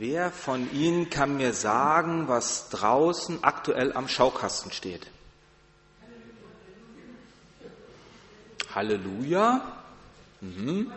Wer 0.00 0.30
von 0.30 0.72
Ihnen 0.72 1.10
kann 1.10 1.36
mir 1.36 1.52
sagen, 1.52 2.26
was 2.26 2.70
draußen 2.70 3.44
aktuell 3.44 3.92
am 3.92 4.08
Schaukasten 4.08 4.72
steht? 4.72 5.06
Halleluja. 8.74 9.60
Mhm. 10.40 10.90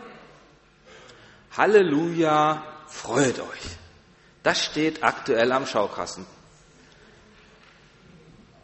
Halleluja, 1.54 2.62
freut 2.86 3.40
euch. 3.40 3.76
Das 4.42 4.64
steht 4.64 5.04
aktuell 5.04 5.52
am 5.52 5.66
Schaukasten. 5.66 6.24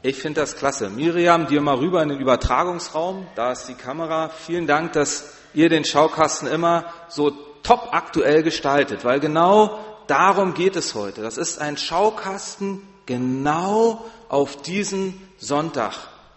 Ich 0.01 0.17
finde 0.23 0.41
das 0.41 0.57
klasse. 0.57 0.89
Miriam, 0.89 1.49
dir 1.49 1.61
mal 1.61 1.77
rüber 1.77 2.03
in 2.03 2.09
den 2.09 2.19
Übertragungsraum. 2.19 3.27
Da 3.35 3.53
ist 3.53 3.67
die 3.67 3.75
Kamera. 3.75 4.31
Vielen 4.31 4.67
Dank, 4.67 4.95
dass 4.95 5.35
ihr 5.53 5.69
den 5.69 5.85
Schaukasten 5.85 6.49
immer 6.49 6.91
so 7.11 7.31
top 7.63 7.91
aktuell 7.93 8.43
gestaltet, 8.43 9.05
weil 9.05 9.21
genau 9.21 9.90
darum 10.11 10.55
geht 10.55 10.77
es 10.77 10.95
heute. 10.95 11.23
Das 11.23 11.39
ist 11.39 11.61
ein 11.61 11.77
Schaukasten 11.77 12.83
genau 13.07 14.05
auf 14.29 14.61
diesen 14.63 15.21
Sonntag 15.39 15.95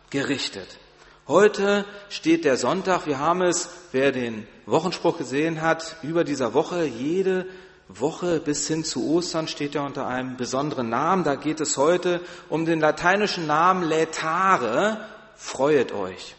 gerichtet. 0.09 0.77
Heute 1.27 1.85
steht 2.09 2.45
der 2.45 2.57
Sonntag. 2.57 3.07
Wir 3.07 3.19
haben 3.19 3.41
es, 3.41 3.69
wer 3.91 4.11
den 4.11 4.47
Wochenspruch 4.65 5.17
gesehen 5.17 5.61
hat, 5.61 5.95
über 6.03 6.23
dieser 6.23 6.53
Woche, 6.53 6.85
jede 6.85 7.47
Woche 7.87 8.39
bis 8.39 8.67
hin 8.67 8.83
zu 8.83 9.09
Ostern 9.09 9.47
steht 9.47 9.75
ja 9.75 9.85
unter 9.85 10.07
einem 10.07 10.37
besonderen 10.37 10.89
Namen. 10.89 11.23
Da 11.23 11.35
geht 11.35 11.61
es 11.61 11.77
heute 11.77 12.21
um 12.49 12.65
den 12.65 12.79
lateinischen 12.79 13.47
Namen 13.47 13.83
Lätare. 13.83 15.05
Freuet 15.35 15.91
euch. 15.91 16.35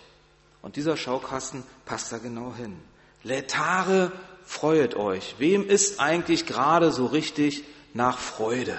Und 0.62 0.77
dieser 0.77 0.96
Schaukasten 0.96 1.62
passt 1.85 2.12
da 2.12 2.19
genau 2.19 2.55
hin. 2.55 2.77
Lätare, 3.23 4.12
freuet 4.45 4.97
euch. 4.97 5.37
Wem 5.39 5.69
ist 5.69 6.01
eigentlich 6.01 6.47
gerade 6.47 6.91
so 6.93 7.07
richtig 7.07 7.65
nach 7.93 8.19
Freude? 8.19 8.79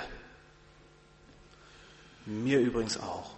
Mir 2.26 2.60
übrigens 2.60 3.00
auch. 3.00 3.32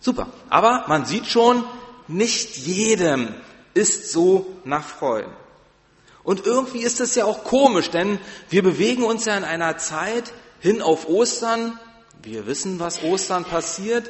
Super. 0.00 0.28
Aber 0.50 0.84
man 0.88 1.06
sieht 1.06 1.26
schon, 1.26 1.64
nicht 2.08 2.56
jedem 2.56 3.34
ist 3.72 4.12
so 4.12 4.46
nach 4.64 4.84
Freuden. 4.84 5.32
Und 6.22 6.46
irgendwie 6.46 6.80
ist 6.80 7.00
es 7.00 7.14
ja 7.14 7.24
auch 7.24 7.44
komisch, 7.44 7.90
denn 7.90 8.18
wir 8.48 8.62
bewegen 8.62 9.02
uns 9.02 9.26
ja 9.26 9.36
in 9.36 9.44
einer 9.44 9.76
Zeit 9.76 10.32
hin 10.60 10.80
auf 10.80 11.08
Ostern. 11.08 11.78
Wir 12.22 12.46
wissen, 12.46 12.80
was 12.80 13.02
Ostern 13.02 13.44
passiert. 13.44 14.08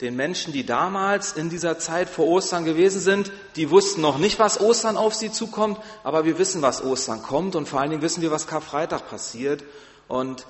Den 0.00 0.16
Menschen, 0.16 0.52
die 0.52 0.64
damals 0.64 1.32
in 1.32 1.50
dieser 1.50 1.78
Zeit 1.78 2.08
vor 2.08 2.26
Ostern 2.26 2.64
gewesen 2.64 3.00
sind, 3.00 3.30
die 3.56 3.70
wussten 3.70 4.00
noch 4.00 4.16
nicht, 4.16 4.38
was 4.38 4.58
Ostern 4.58 4.96
auf 4.96 5.14
sie 5.14 5.30
zukommt, 5.30 5.78
aber 6.04 6.24
wir 6.24 6.38
wissen, 6.38 6.62
was 6.62 6.82
Ostern 6.82 7.22
kommt 7.22 7.54
und 7.54 7.68
vor 7.68 7.80
allen 7.80 7.90
Dingen 7.90 8.02
wissen 8.02 8.22
wir, 8.22 8.30
was 8.30 8.46
Karfreitag 8.46 9.10
passiert. 9.10 9.62
Und 10.08 10.46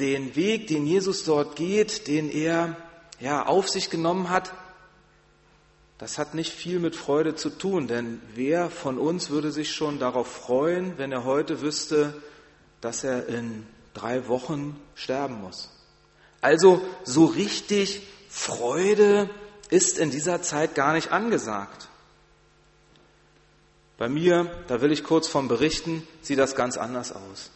den 0.00 0.34
Weg, 0.34 0.66
den 0.66 0.86
Jesus 0.86 1.24
dort 1.24 1.54
geht, 1.54 2.08
den 2.08 2.30
er 2.30 2.76
ja 3.20 3.46
auf 3.46 3.68
sich 3.68 3.90
genommen 3.90 4.28
hat, 4.28 4.52
das 5.98 6.18
hat 6.18 6.34
nicht 6.34 6.52
viel 6.52 6.78
mit 6.78 6.94
Freude 6.94 7.34
zu 7.34 7.50
tun, 7.50 7.88
denn 7.88 8.22
wer 8.34 8.70
von 8.70 8.98
uns 8.98 9.30
würde 9.30 9.50
sich 9.50 9.72
schon 9.72 9.98
darauf 9.98 10.28
freuen, 10.28 10.96
wenn 10.96 11.10
er 11.10 11.24
heute 11.24 11.60
wüsste, 11.60 12.14
dass 12.80 13.02
er 13.02 13.26
in 13.26 13.66
drei 13.94 14.28
Wochen 14.28 14.78
sterben 14.94 15.40
muss? 15.42 15.70
Also 16.40 16.80
so 17.02 17.24
richtig 17.24 18.02
Freude 18.28 19.30
ist 19.70 19.98
in 19.98 20.10
dieser 20.10 20.42
Zeit 20.42 20.74
gar 20.74 20.92
nicht 20.92 21.12
angesagt. 21.12 21.88
Bei 23.96 24.08
mir, 24.08 24.50
da 24.68 24.80
will 24.80 24.92
ich 24.92 25.02
kurz 25.02 25.26
vom 25.26 25.48
berichten, 25.48 26.06
sieht 26.22 26.38
das 26.38 26.54
ganz 26.54 26.76
anders 26.76 27.12
aus. 27.12 27.50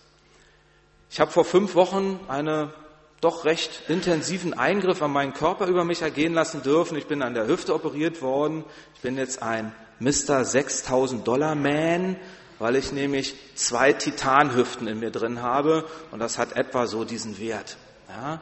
Ich 1.11 1.21
habe 1.21 1.31
vor 1.31 1.45
fünf 1.45 1.75
Wochen 1.75 2.19
eine 2.29 2.73
doch 3.21 3.45
recht 3.45 3.83
intensiven 3.89 4.53
Eingriff 4.53 5.01
an 5.01 5.13
meinen 5.13 5.33
Körper 5.33 5.67
über 5.67 5.85
mich 5.85 6.03
ergehen 6.03 6.35
lassen 6.35 6.63
dürfen. 6.63 6.99
Ich 6.99 7.07
bin 7.07 7.23
an 7.23 7.35
der 7.35 7.47
Hüfte 7.47 7.75
operiert 7.75 8.21
worden. 8.21 8.65
Ich 8.97 9.01
bin 9.01 9.17
jetzt 9.17 9.41
ein 9.41 9.73
Mr. 10.01 10.45
6000 10.45 11.27
Dollar 11.27 11.55
Man, 11.55 12.17
weil 12.59 12.75
ich 12.75 12.91
nämlich 12.91 13.37
zwei 13.55 13.93
Titanhüften 13.93 14.89
in 14.89 14.99
mir 14.99 15.13
drin 15.13 15.43
habe 15.43 15.85
und 16.11 16.19
das 16.19 16.39
hat 16.39 16.57
etwa 16.57 16.89
so 16.89 17.05
diesen 17.05 17.39
Wert. 17.39 17.77
Ja? 18.09 18.41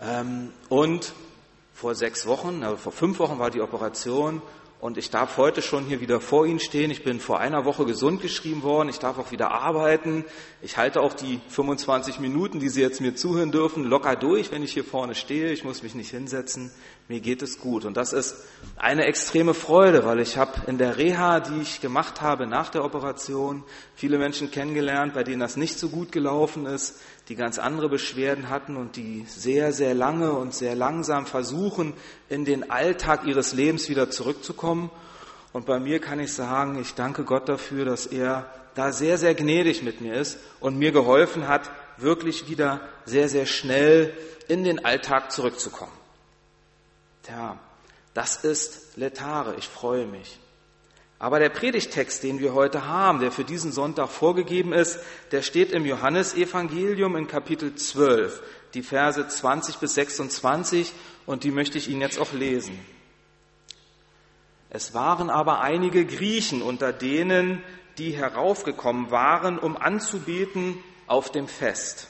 Ähm, 0.00 0.52
und 0.68 1.12
vor 1.80 1.94
sechs 1.94 2.26
Wochen, 2.26 2.62
also 2.62 2.76
vor 2.76 2.92
fünf 2.92 3.18
Wochen 3.20 3.38
war 3.38 3.50
die 3.50 3.62
Operation 3.62 4.42
und 4.80 4.98
ich 4.98 5.08
darf 5.08 5.38
heute 5.38 5.62
schon 5.62 5.84
hier 5.84 6.00
wieder 6.00 6.20
vor 6.20 6.46
Ihnen 6.46 6.58
stehen. 6.58 6.90
Ich 6.90 7.04
bin 7.04 7.20
vor 7.20 7.38
einer 7.38 7.66
Woche 7.66 7.86
gesund 7.86 8.20
geschrieben 8.20 8.62
worden. 8.62 8.88
Ich 8.88 8.98
darf 8.98 9.18
auch 9.18 9.30
wieder 9.30 9.50
arbeiten. 9.50 10.24
Ich 10.62 10.78
halte 10.78 11.00
auch 11.00 11.12
die 11.12 11.40
25 11.48 12.18
Minuten, 12.18 12.60
die 12.60 12.70
Sie 12.70 12.80
jetzt 12.80 13.00
mir 13.00 13.14
zuhören 13.14 13.50
dürfen, 13.50 13.84
locker 13.84 14.16
durch, 14.16 14.50
wenn 14.52 14.62
ich 14.62 14.72
hier 14.72 14.84
vorne 14.84 15.14
stehe. 15.14 15.52
Ich 15.52 15.64
muss 15.64 15.82
mich 15.82 15.94
nicht 15.94 16.10
hinsetzen. 16.10 16.70
Mir 17.08 17.20
geht 17.20 17.42
es 17.42 17.58
gut. 17.58 17.84
Und 17.84 17.98
das 17.98 18.14
ist 18.14 18.36
eine 18.76 19.04
extreme 19.04 19.52
Freude, 19.52 20.04
weil 20.06 20.20
ich 20.20 20.38
habe 20.38 20.52
in 20.66 20.78
der 20.78 20.96
Reha, 20.96 21.40
die 21.40 21.60
ich 21.60 21.82
gemacht 21.82 22.22
habe 22.22 22.46
nach 22.46 22.70
der 22.70 22.82
Operation, 22.82 23.64
viele 23.94 24.16
Menschen 24.16 24.50
kennengelernt, 24.50 25.12
bei 25.12 25.24
denen 25.24 25.40
das 25.40 25.58
nicht 25.58 25.78
so 25.78 25.90
gut 25.90 26.10
gelaufen 26.12 26.64
ist, 26.64 27.00
die 27.30 27.36
ganz 27.36 27.60
andere 27.60 27.88
Beschwerden 27.88 28.48
hatten 28.48 28.76
und 28.76 28.96
die 28.96 29.24
sehr, 29.28 29.72
sehr 29.72 29.94
lange 29.94 30.32
und 30.32 30.52
sehr 30.52 30.74
langsam 30.74 31.26
versuchen, 31.26 31.94
in 32.28 32.44
den 32.44 32.72
Alltag 32.72 33.24
ihres 33.24 33.52
Lebens 33.52 33.88
wieder 33.88 34.10
zurückzukommen. 34.10 34.90
Und 35.52 35.64
bei 35.64 35.78
mir 35.78 36.00
kann 36.00 36.18
ich 36.18 36.32
sagen, 36.32 36.76
ich 36.80 36.94
danke 36.94 37.22
Gott 37.22 37.48
dafür, 37.48 37.84
dass 37.84 38.06
er 38.06 38.50
da 38.74 38.90
sehr, 38.90 39.16
sehr 39.16 39.36
gnädig 39.36 39.84
mit 39.84 40.00
mir 40.00 40.14
ist 40.14 40.38
und 40.58 40.76
mir 40.76 40.90
geholfen 40.90 41.46
hat, 41.46 41.70
wirklich 41.98 42.48
wieder 42.48 42.80
sehr, 43.04 43.28
sehr 43.28 43.46
schnell 43.46 44.12
in 44.48 44.64
den 44.64 44.84
Alltag 44.84 45.30
zurückzukommen. 45.30 45.92
Tja, 47.22 47.56
das 48.12 48.42
ist 48.42 48.96
Letare. 48.96 49.54
Ich 49.56 49.68
freue 49.68 50.06
mich. 50.06 50.39
Aber 51.20 51.38
der 51.38 51.50
Predigtext, 51.50 52.22
den 52.22 52.40
wir 52.40 52.54
heute 52.54 52.86
haben, 52.86 53.20
der 53.20 53.30
für 53.30 53.44
diesen 53.44 53.72
Sonntag 53.72 54.08
vorgegeben 54.08 54.72
ist, 54.72 54.98
der 55.32 55.42
steht 55.42 55.70
im 55.70 55.84
Johannesevangelium 55.84 57.14
in 57.14 57.28
Kapitel 57.28 57.74
12, 57.74 58.42
die 58.72 58.82
Verse 58.82 59.28
20 59.28 59.76
bis 59.76 59.94
26 59.96 60.90
und 61.26 61.44
die 61.44 61.50
möchte 61.50 61.76
ich 61.76 61.90
Ihnen 61.90 62.00
jetzt 62.00 62.18
auch 62.18 62.32
lesen. 62.32 62.78
Es 64.70 64.94
waren 64.94 65.28
aber 65.28 65.60
einige 65.60 66.06
Griechen 66.06 66.62
unter 66.62 66.90
denen, 66.90 67.62
die 67.98 68.12
heraufgekommen 68.12 69.10
waren, 69.10 69.58
um 69.58 69.76
anzubeten 69.76 70.78
auf 71.06 71.30
dem 71.30 71.48
Fest. 71.48 72.08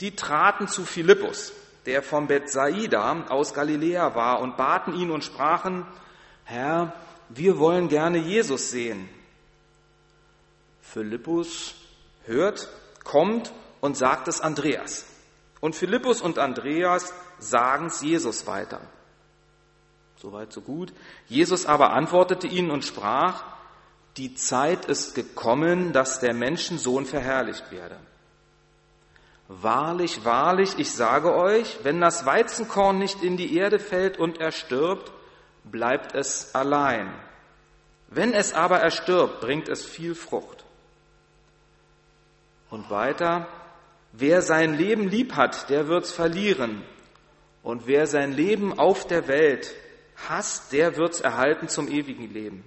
Die 0.00 0.16
traten 0.16 0.68
zu 0.68 0.86
Philippus, 0.86 1.52
der 1.84 2.02
von 2.02 2.28
Bethsaida 2.28 3.26
aus 3.28 3.52
Galiläa 3.52 4.14
war, 4.14 4.40
und 4.40 4.56
baten 4.56 4.94
ihn 4.94 5.10
und 5.10 5.22
sprachen, 5.22 5.84
Herr, 6.44 6.94
wir 7.28 7.58
wollen 7.58 7.88
gerne 7.88 8.18
Jesus 8.18 8.70
sehen. 8.70 9.08
Philippus 10.80 11.74
hört, 12.24 12.68
kommt 13.02 13.52
und 13.80 13.96
sagt 13.96 14.28
es 14.28 14.40
Andreas. 14.40 15.06
Und 15.60 15.74
Philippus 15.74 16.20
und 16.20 16.38
Andreas 16.38 17.12
sagen 17.38 17.86
es 17.86 18.00
Jesus 18.02 18.46
weiter. 18.46 18.80
Soweit, 20.16 20.52
so 20.52 20.60
gut. 20.60 20.92
Jesus 21.26 21.66
aber 21.66 21.92
antwortete 21.92 22.46
ihnen 22.46 22.70
und 22.70 22.84
sprach, 22.84 23.44
die 24.16 24.34
Zeit 24.34 24.84
ist 24.84 25.14
gekommen, 25.14 25.92
dass 25.92 26.20
der 26.20 26.34
Menschensohn 26.34 27.04
verherrlicht 27.04 27.70
werde. 27.72 27.98
Wahrlich, 29.48 30.24
wahrlich, 30.24 30.78
ich 30.78 30.92
sage 30.92 31.34
euch, 31.34 31.78
wenn 31.82 32.00
das 32.00 32.24
Weizenkorn 32.24 32.98
nicht 32.98 33.22
in 33.22 33.36
die 33.36 33.56
Erde 33.56 33.78
fällt 33.78 34.18
und 34.18 34.40
erstirbt, 34.40 35.12
bleibt 35.64 36.14
es 36.14 36.54
allein. 36.54 37.12
Wenn 38.08 38.32
es 38.32 38.52
aber 38.52 38.78
erstirbt, 38.78 39.40
bringt 39.40 39.68
es 39.68 39.84
viel 39.84 40.14
Frucht. 40.14 40.64
Und 42.70 42.90
weiter, 42.90 43.48
wer 44.12 44.42
sein 44.42 44.74
Leben 44.74 45.08
lieb 45.08 45.34
hat, 45.34 45.68
der 45.70 45.88
wird's 45.88 46.12
verlieren. 46.12 46.82
Und 47.62 47.86
wer 47.86 48.06
sein 48.06 48.32
Leben 48.32 48.78
auf 48.78 49.06
der 49.06 49.26
Welt 49.26 49.74
hasst, 50.28 50.72
der 50.72 50.96
wird's 50.96 51.20
erhalten 51.20 51.68
zum 51.68 51.88
ewigen 51.88 52.32
Leben. 52.32 52.64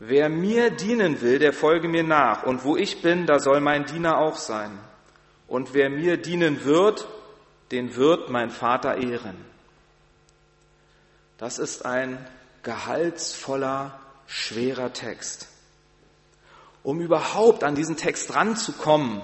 Wer 0.00 0.28
mir 0.28 0.70
dienen 0.70 1.20
will, 1.20 1.38
der 1.38 1.52
folge 1.52 1.86
mir 1.88 2.02
nach. 2.02 2.42
Und 2.42 2.64
wo 2.64 2.76
ich 2.76 3.02
bin, 3.02 3.26
da 3.26 3.38
soll 3.38 3.60
mein 3.60 3.84
Diener 3.84 4.18
auch 4.18 4.36
sein. 4.36 4.78
Und 5.46 5.74
wer 5.74 5.90
mir 5.90 6.16
dienen 6.16 6.64
wird, 6.64 7.06
den 7.70 7.96
wird 7.96 8.30
mein 8.30 8.50
Vater 8.50 8.96
ehren. 8.96 9.49
Das 11.40 11.58
ist 11.58 11.86
ein 11.86 12.18
gehaltsvoller, 12.62 13.98
schwerer 14.26 14.92
Text. 14.92 15.48
Um 16.82 17.00
überhaupt 17.00 17.64
an 17.64 17.74
diesen 17.74 17.96
Text 17.96 18.34
ranzukommen, 18.34 19.22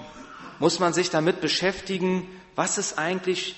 muss 0.57 0.79
man 0.79 0.93
sich 0.93 1.11
damit 1.11 1.41
beschäftigen, 1.41 2.27
was 2.55 2.79
ist 2.79 2.97
eigentlich 2.97 3.55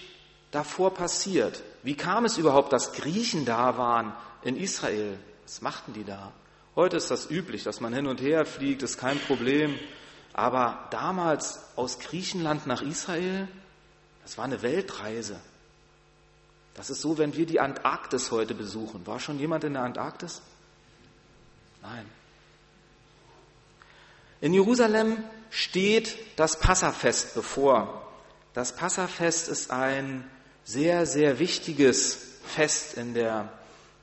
davor 0.52 0.94
passiert. 0.94 1.64
Wie 1.84 1.96
kam 1.96 2.26
es 2.26 2.38
überhaupt, 2.38 2.74
dass 2.74 2.92
Griechen 2.92 3.46
da 3.46 3.78
waren 3.78 4.12
in 4.44 4.58
Israel? 4.58 5.18
Was 5.46 5.62
machten 5.62 5.94
die 5.94 6.04
da? 6.04 6.34
Heute 6.76 6.98
ist 6.98 7.10
das 7.12 7.32
üblich, 7.32 7.64
dass 7.64 7.80
man 7.80 7.94
hin 7.94 8.08
und 8.08 8.20
her 8.20 8.46
fliegt, 8.46 8.84
ist 8.84 8.98
kein 8.98 9.20
Problem. 9.20 9.80
Aber 10.34 10.86
damals 10.92 11.62
aus 11.78 12.00
Griechenland 12.00 12.68
nach 12.68 12.82
Israel, 12.82 13.48
das 14.22 14.38
war 14.38 14.44
eine 14.44 14.62
Weltreise. 14.62 15.40
Das 16.75 16.89
ist 16.89 17.01
so, 17.01 17.18
wenn 17.18 17.36
wir 17.36 17.45
die 17.45 17.60
Antarktis 17.60 18.31
heute 18.31 18.54
besuchen. 18.54 19.06
War 19.06 19.19
schon 19.19 19.39
jemand 19.39 19.63
in 19.63 19.74
der 19.74 19.83
Antarktis? 19.83 20.42
Nein. 21.81 22.06
In 24.42 24.54
Jerusalem 24.54 25.18
steht 25.50 26.18
das 26.38 26.60
Passafest 26.60 27.36
bevor. 27.36 28.07
Das 28.54 28.75
Passafest 28.75 29.50
ist 29.50 29.71
ein 29.71 30.30
sehr, 30.63 31.06
sehr 31.06 31.39
wichtiges 31.39 32.39
Fest 32.45 32.98
in 32.98 33.13
der 33.13 33.51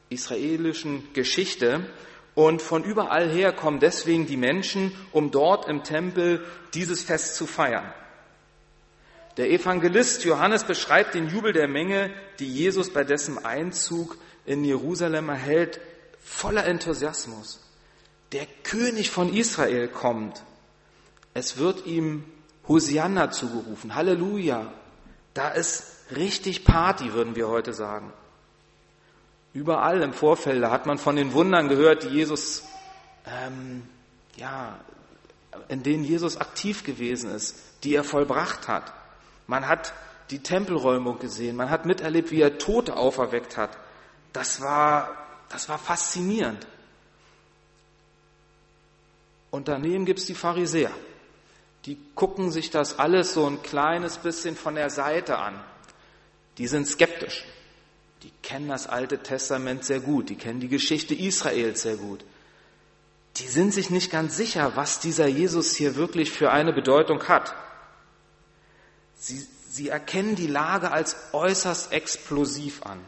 israelischen 0.08 1.12
Geschichte. 1.14 1.88
Und 2.34 2.60
von 2.60 2.84
überall 2.84 3.30
her 3.30 3.52
kommen 3.52 3.80
deswegen 3.80 4.26
die 4.26 4.36
Menschen, 4.36 4.92
um 5.12 5.30
dort 5.30 5.68
im 5.68 5.84
Tempel 5.84 6.44
dieses 6.74 7.02
Fest 7.02 7.36
zu 7.36 7.46
feiern. 7.46 7.92
Der 9.36 9.50
Evangelist 9.50 10.24
Johannes 10.24 10.64
beschreibt 10.64 11.14
den 11.14 11.28
Jubel 11.28 11.52
der 11.52 11.68
Menge, 11.68 12.10
die 12.38 12.50
Jesus 12.50 12.92
bei 12.92 13.04
dessen 13.04 13.44
Einzug 13.44 14.16
in 14.46 14.64
Jerusalem 14.64 15.28
erhält, 15.28 15.80
voller 16.22 16.64
Enthusiasmus. 16.64 17.60
Der 18.32 18.46
König 18.62 19.10
von 19.10 19.32
Israel 19.32 19.88
kommt. 19.88 20.42
Es 21.34 21.58
wird 21.58 21.86
ihm 21.86 22.24
Hosianna 22.66 23.30
zugerufen. 23.30 23.94
Halleluja. 23.94 24.72
Da 25.34 25.50
ist 25.50 25.84
richtig 26.16 26.64
Party, 26.64 27.12
würden 27.12 27.36
wir 27.36 27.48
heute 27.48 27.74
sagen. 27.74 28.12
Überall 29.52 30.02
im 30.02 30.14
Vorfeld 30.14 30.64
hat 30.64 30.86
man 30.86 30.98
von 30.98 31.16
den 31.16 31.32
Wundern 31.34 31.68
gehört, 31.68 32.04
die 32.04 32.08
Jesus, 32.08 32.64
ähm, 33.26 33.82
ja, 34.36 34.80
in 35.68 35.82
denen 35.82 36.04
Jesus 36.04 36.36
aktiv 36.38 36.84
gewesen 36.84 37.30
ist, 37.30 37.56
die 37.84 37.94
er 37.94 38.04
vollbracht 38.04 38.68
hat. 38.68 38.92
Man 39.46 39.68
hat 39.68 39.92
die 40.30 40.40
Tempelräumung 40.40 41.18
gesehen, 41.18 41.56
man 41.56 41.70
hat 41.70 41.86
miterlebt, 41.86 42.30
wie 42.30 42.40
er 42.40 42.58
Tote 42.58 42.96
auferweckt 42.96 43.56
hat. 43.56 43.76
Das 44.32 44.60
war, 44.60 45.16
das 45.48 45.68
war 45.68 45.78
faszinierend. 45.78 46.66
Und 49.50 49.68
daneben 49.68 50.04
gibt 50.04 50.18
es 50.18 50.26
die 50.26 50.34
Pharisäer. 50.34 50.90
Die 51.86 51.96
gucken 52.14 52.50
sich 52.50 52.70
das 52.70 52.98
alles 52.98 53.32
so 53.32 53.46
ein 53.46 53.62
kleines 53.62 54.18
bisschen 54.18 54.56
von 54.56 54.74
der 54.74 54.90
Seite 54.90 55.38
an. 55.38 55.58
Die 56.58 56.66
sind 56.66 56.86
skeptisch. 56.86 57.44
Die 58.22 58.32
kennen 58.42 58.68
das 58.68 58.88
Alte 58.88 59.22
Testament 59.22 59.84
sehr 59.84 60.00
gut. 60.00 60.28
Die 60.28 60.36
kennen 60.36 60.58
die 60.58 60.68
Geschichte 60.68 61.14
Israels 61.14 61.82
sehr 61.82 61.96
gut. 61.96 62.24
Die 63.36 63.46
sind 63.46 63.72
sich 63.72 63.90
nicht 63.90 64.10
ganz 64.10 64.36
sicher, 64.36 64.72
was 64.74 64.98
dieser 64.98 65.26
Jesus 65.26 65.76
hier 65.76 65.94
wirklich 65.94 66.32
für 66.32 66.50
eine 66.50 66.72
Bedeutung 66.72 67.22
hat. 67.28 67.54
Sie, 69.16 69.46
sie 69.68 69.88
erkennen 69.88 70.36
die 70.36 70.46
Lage 70.46 70.92
als 70.92 71.16
äußerst 71.32 71.92
explosiv 71.92 72.82
an. 72.82 73.00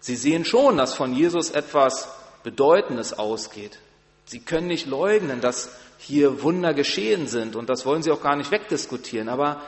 Sie 0.00 0.16
sehen 0.16 0.44
schon, 0.44 0.76
dass 0.76 0.94
von 0.94 1.14
Jesus 1.14 1.50
etwas 1.50 2.08
Bedeutendes 2.42 3.14
ausgeht. 3.14 3.78
Sie 4.26 4.40
können 4.40 4.66
nicht 4.66 4.86
leugnen, 4.86 5.40
dass 5.40 5.70
hier 5.98 6.42
Wunder 6.42 6.74
geschehen 6.74 7.26
sind 7.26 7.56
und 7.56 7.70
das 7.70 7.86
wollen 7.86 8.02
sie 8.02 8.10
auch 8.10 8.22
gar 8.22 8.36
nicht 8.36 8.50
wegdiskutieren. 8.50 9.28
Aber 9.28 9.62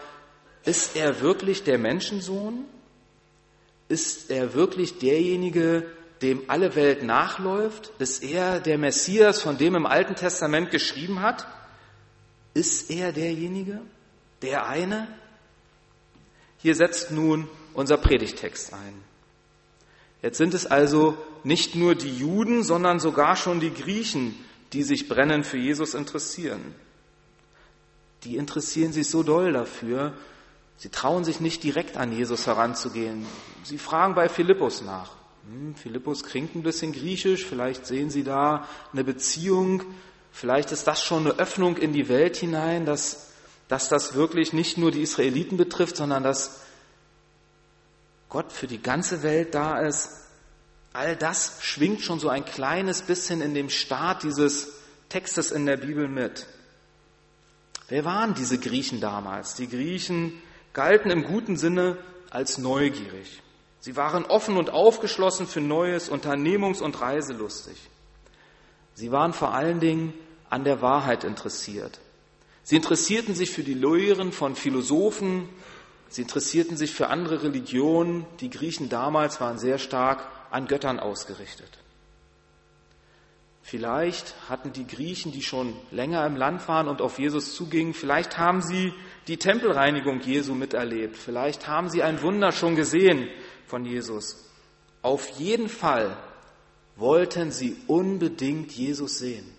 ist 0.64 0.96
er 0.96 1.20
wirklich 1.20 1.64
der 1.64 1.78
Menschensohn? 1.78 2.64
Ist 3.88 4.31
er 4.31 4.52
wirklich 4.54 4.99
derjenige, 4.99 5.87
dem 6.22 6.42
alle 6.49 6.75
Welt 6.75 7.02
nachläuft? 7.02 7.92
Ist 7.99 8.22
er 8.22 8.60
der 8.60 8.78
Messias, 8.78 9.40
von 9.40 9.58
dem 9.58 9.75
im 9.75 9.87
Alten 9.87 10.16
Testament 10.16 10.70
geschrieben 10.70 11.22
hat? 11.22 11.46
Ist 12.52 12.90
er 12.90 13.12
derjenige? 13.12 13.81
Der 14.43 14.67
eine? 14.67 15.09
Hier 16.59 16.75
setzt 16.75 17.11
nun 17.11 17.49
unser 17.75 17.97
Predigtext 17.97 18.73
ein. 18.73 19.03
Jetzt 20.23 20.38
sind 20.38 20.55
es 20.55 20.67
also 20.67 21.17
nicht 21.44 21.75
nur 21.75 21.94
die 21.94 22.17
Juden, 22.17 22.62
sondern 22.62 22.99
sogar 22.99 23.37
schon 23.37 23.61
die 23.61 23.73
Griechen, 23.73 24.35
die 24.73 24.83
sich 24.83 25.09
brennend 25.09 25.47
für 25.47 25.59
Jesus 25.59 25.94
interessieren. 25.94 26.75
Die 28.25 28.37
interessieren 28.37 28.93
sich 28.93 29.09
so 29.09 29.23
doll 29.23 29.53
dafür, 29.53 30.15
sie 30.77 30.88
trauen 30.88 31.25
sich 31.25 31.41
nicht 31.41 31.62
direkt 31.62 31.97
an 31.97 32.11
Jesus 32.11 32.47
heranzugehen. 32.47 33.27
Sie 33.62 33.79
fragen 33.79 34.15
bei 34.15 34.29
Philippus 34.29 34.83
nach. 34.83 35.12
Hm, 35.49 35.75
Philippus 35.77 36.25
klingt 36.25 36.56
ein 36.56 36.62
bisschen 36.62 36.93
griechisch, 36.93 37.44
vielleicht 37.44 37.87
sehen 37.87 38.11
Sie 38.11 38.25
da 38.25 38.67
eine 38.93 39.05
Beziehung, 39.05 39.85
vielleicht 40.33 40.73
ist 40.73 40.87
das 40.88 41.03
schon 41.03 41.27
eine 41.27 41.38
Öffnung 41.38 41.77
in 41.77 41.93
die 41.93 42.09
Welt 42.09 42.37
hinein, 42.37 42.85
dass 42.85 43.33
dass 43.68 43.88
das 43.88 44.14
wirklich 44.14 44.52
nicht 44.52 44.78
nur 44.78 44.90
die 44.90 45.02
Israeliten 45.02 45.56
betrifft, 45.56 45.96
sondern 45.96 46.22
dass 46.22 46.60
Gott 48.28 48.52
für 48.52 48.66
die 48.66 48.82
ganze 48.82 49.22
Welt 49.22 49.54
da 49.54 49.80
ist. 49.80 50.10
All 50.92 51.16
das 51.16 51.58
schwingt 51.60 52.00
schon 52.00 52.20
so 52.20 52.28
ein 52.28 52.44
kleines 52.44 53.02
bisschen 53.02 53.40
in 53.40 53.54
dem 53.54 53.70
Start 53.70 54.22
dieses 54.22 54.68
Textes 55.08 55.50
in 55.50 55.66
der 55.66 55.76
Bibel 55.76 56.08
mit. 56.08 56.46
Wer 57.88 58.04
waren 58.04 58.34
diese 58.34 58.58
Griechen 58.58 59.00
damals? 59.00 59.54
Die 59.54 59.68
Griechen 59.68 60.42
galten 60.72 61.10
im 61.10 61.24
guten 61.24 61.56
Sinne 61.56 61.98
als 62.30 62.58
neugierig. 62.58 63.42
Sie 63.80 63.94
waren 63.94 64.24
offen 64.24 64.56
und 64.56 64.70
aufgeschlossen 64.70 65.46
für 65.46 65.60
Neues, 65.60 66.10
unternehmungs- 66.10 66.82
und 66.82 67.00
reiselustig. 67.00 67.76
Sie 68.94 69.12
waren 69.12 69.32
vor 69.32 69.54
allen 69.54 69.78
Dingen 69.78 70.12
an 70.50 70.64
der 70.64 70.82
Wahrheit 70.82 71.22
interessiert. 71.22 72.00
Sie 72.66 72.74
interessierten 72.74 73.36
sich 73.36 73.52
für 73.52 73.62
die 73.62 73.74
Lehren 73.74 74.32
von 74.32 74.56
Philosophen, 74.56 75.48
sie 76.08 76.22
interessierten 76.22 76.76
sich 76.76 76.92
für 76.92 77.06
andere 77.06 77.44
Religionen. 77.44 78.26
Die 78.40 78.50
Griechen 78.50 78.88
damals 78.88 79.40
waren 79.40 79.56
sehr 79.56 79.78
stark 79.78 80.26
an 80.50 80.66
Göttern 80.66 80.98
ausgerichtet. 80.98 81.70
Vielleicht 83.62 84.34
hatten 84.48 84.72
die 84.72 84.84
Griechen, 84.84 85.30
die 85.30 85.42
schon 85.42 85.76
länger 85.92 86.26
im 86.26 86.34
Land 86.34 86.66
waren 86.66 86.88
und 86.88 87.00
auf 87.02 87.20
Jesus 87.20 87.54
zugingen, 87.54 87.94
vielleicht 87.94 88.36
haben 88.36 88.60
sie 88.62 88.92
die 89.28 89.36
Tempelreinigung 89.36 90.20
Jesu 90.22 90.56
miterlebt, 90.56 91.16
vielleicht 91.16 91.68
haben 91.68 91.88
sie 91.88 92.02
ein 92.02 92.20
Wunder 92.20 92.50
schon 92.50 92.74
gesehen 92.74 93.28
von 93.68 93.84
Jesus. 93.84 94.50
Auf 95.02 95.28
jeden 95.38 95.68
Fall 95.68 96.16
wollten 96.96 97.52
sie 97.52 97.76
unbedingt 97.86 98.72
Jesus 98.72 99.18
sehen. 99.18 99.56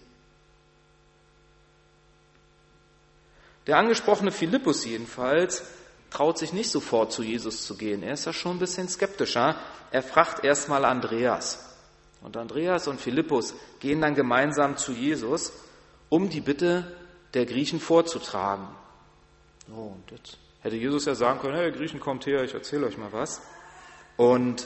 Der 3.67 3.77
angesprochene 3.77 4.31
Philippus 4.31 4.85
jedenfalls 4.85 5.63
traut 6.09 6.37
sich 6.37 6.53
nicht 6.53 6.71
sofort 6.71 7.11
zu 7.11 7.21
Jesus 7.21 7.65
zu 7.65 7.75
gehen. 7.75 8.01
Er 8.01 8.13
ist 8.13 8.25
ja 8.25 8.33
schon 8.33 8.55
ein 8.55 8.59
bisschen 8.59 8.87
skeptischer. 8.87 9.57
Er 9.91 10.01
fragt 10.01 10.43
erstmal 10.43 10.85
Andreas. 10.85 11.75
Und 12.21 12.37
Andreas 12.37 12.87
und 12.87 12.99
Philippus 12.99 13.53
gehen 13.79 14.01
dann 14.01 14.15
gemeinsam 14.15 14.77
zu 14.77 14.93
Jesus, 14.93 15.51
um 16.09 16.29
die 16.29 16.41
Bitte 16.41 16.95
der 17.33 17.45
Griechen 17.45 17.79
vorzutragen. 17.79 18.67
Oh, 19.69 19.93
und 19.95 20.11
jetzt 20.11 20.37
hätte 20.61 20.77
Jesus 20.77 21.05
ja 21.05 21.13
sagen 21.13 21.39
können, 21.39 21.55
hey 21.55 21.71
Griechen, 21.71 21.99
kommt 21.99 22.25
her, 22.25 22.43
ich 22.43 22.53
erzähle 22.53 22.87
euch 22.87 22.97
mal 22.97 23.11
was. 23.11 23.41
Und 24.15 24.65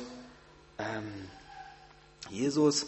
ähm, 0.78 1.30
Jesus 2.30 2.86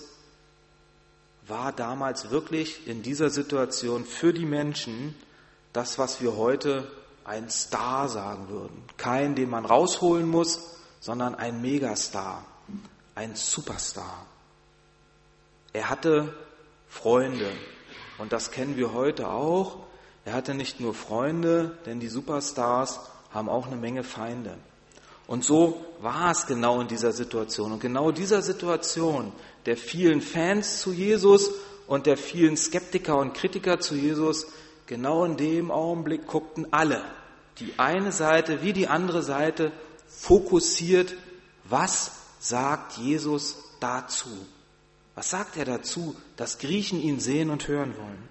war 1.47 1.73
damals 1.73 2.29
wirklich 2.29 2.87
in 2.87 3.01
dieser 3.01 3.29
Situation 3.29 4.05
für 4.05 4.31
die 4.31 4.45
Menschen 4.45 5.15
das, 5.73 5.97
was 5.97 6.21
wir 6.21 6.37
heute 6.37 6.89
ein 7.25 7.49
Star 7.49 8.07
sagen 8.09 8.49
würden. 8.49 8.83
Kein, 8.97 9.35
den 9.35 9.49
man 9.49 9.65
rausholen 9.65 10.27
muss, 10.27 10.61
sondern 10.99 11.35
ein 11.35 11.61
Megastar, 11.61 12.45
ein 13.15 13.35
Superstar. 13.35 14.25
Er 15.73 15.89
hatte 15.89 16.33
Freunde 16.87 17.51
und 18.19 18.31
das 18.31 18.51
kennen 18.51 18.77
wir 18.77 18.93
heute 18.93 19.29
auch. 19.29 19.79
Er 20.25 20.33
hatte 20.33 20.53
nicht 20.53 20.79
nur 20.79 20.93
Freunde, 20.93 21.77
denn 21.85 21.99
die 21.99 22.07
Superstars 22.07 22.99
haben 23.31 23.49
auch 23.49 23.67
eine 23.67 23.75
Menge 23.75 24.03
Feinde. 24.03 24.55
Und 25.25 25.43
so 25.43 25.83
war 25.99 26.31
es 26.31 26.45
genau 26.45 26.81
in 26.81 26.87
dieser 26.87 27.11
Situation. 27.11 27.71
Und 27.71 27.79
genau 27.79 28.11
dieser 28.11 28.41
Situation 28.41 29.31
der 29.65 29.77
vielen 29.77 30.21
Fans 30.21 30.81
zu 30.81 30.91
Jesus 30.91 31.51
und 31.87 32.05
der 32.05 32.17
vielen 32.17 32.57
Skeptiker 32.57 33.17
und 33.17 33.33
Kritiker 33.33 33.79
zu 33.79 33.95
Jesus 33.95 34.47
Genau 34.93 35.25
in 35.25 35.37
dem 35.37 35.71
Augenblick 35.71 36.27
guckten 36.27 36.71
alle, 36.71 37.03
die 37.57 37.73
eine 37.77 38.11
Seite 38.11 38.61
wie 38.61 38.73
die 38.73 38.87
andere 38.87 39.23
Seite, 39.23 39.71
fokussiert, 40.07 41.15
was 41.63 42.11
sagt 42.39 42.97
Jesus 42.97 43.57
dazu? 43.79 44.29
Was 45.15 45.31
sagt 45.31 45.57
er 45.57 45.65
dazu, 45.65 46.15
dass 46.35 46.59
Griechen 46.59 47.01
ihn 47.01 47.19
sehen 47.19 47.49
und 47.49 47.67
hören 47.67 47.97
wollen? 47.97 48.29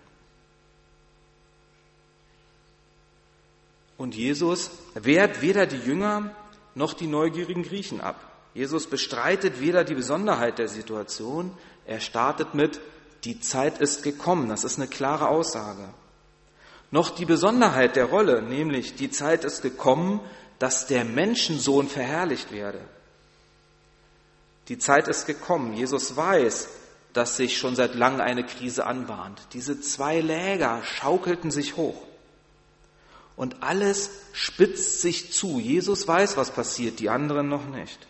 Und 3.99 4.15
Jesus 4.15 4.71
wehrt 4.95 5.43
weder 5.43 5.67
die 5.67 5.79
Jünger 5.79 6.31
noch 6.77 6.95
die 6.95 7.09
neugierigen 7.09 7.65
Griechen 7.65 8.01
ab. 8.01 8.21
Jesus 8.55 8.87
bestreitet 8.87 9.59
weder 9.59 9.83
die 9.83 9.97
Besonderheit 9.97 10.61
der 10.61 10.69
Situation, 10.69 11.51
er 11.87 11.99
startet 11.99 12.55
mit, 12.55 12.81
die 13.25 13.41
Zeit 13.41 13.81
ist 13.81 14.05
gekommen. 14.05 14.49
Das 14.49 14.63
ist 14.63 14.79
eine 14.79 14.87
klare 14.87 15.27
Aussage. 15.27 15.89
Noch 16.93 17.11
die 17.11 17.25
Besonderheit 17.25 17.97
der 17.97 18.05
Rolle, 18.05 18.43
nämlich 18.43 18.95
die 18.95 19.11
Zeit 19.11 19.45
ist 19.45 19.63
gekommen, 19.63 20.21
dass 20.59 20.87
der 20.87 21.05
Menschensohn 21.05 21.89
verherrlicht 21.89 22.53
werde. 22.53 22.79
Die 24.69 24.79
Zeit 24.79 25.09
ist 25.09 25.27
gekommen. 25.27 25.73
Jesus 25.73 26.15
weiß, 26.17 26.69
dass 27.15 27.37
sich 27.37 27.59
schon 27.59 27.75
seit 27.75 27.95
langem 27.95 28.21
eine 28.21 28.45
Krise 28.45 28.87
anbahnt. 28.87 29.41
Diese 29.55 29.81
zwei 29.81 30.21
Läger 30.21 30.85
schaukelten 30.85 31.51
sich 31.51 31.77
hoch. 31.77 32.01
Und 33.37 33.63
alles 33.63 34.11
spitzt 34.33 35.01
sich 35.01 35.33
zu. 35.33 35.59
Jesus 35.59 36.07
weiß, 36.07 36.37
was 36.37 36.51
passiert, 36.51 37.01
die 37.01 37.09
anderen 37.09 37.49
noch 37.49 37.67
nicht. 37.67 38.07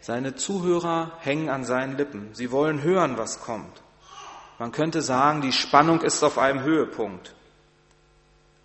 Seine 0.00 0.36
Zuhörer 0.36 1.18
hängen 1.20 1.48
an 1.48 1.64
seinen 1.64 1.96
Lippen. 1.96 2.30
Sie 2.34 2.52
wollen 2.52 2.82
hören, 2.82 3.18
was 3.18 3.40
kommt. 3.40 3.83
Man 4.58 4.72
könnte 4.72 5.02
sagen, 5.02 5.40
die 5.40 5.52
Spannung 5.52 6.02
ist 6.02 6.22
auf 6.22 6.38
einem 6.38 6.62
Höhepunkt. 6.62 7.34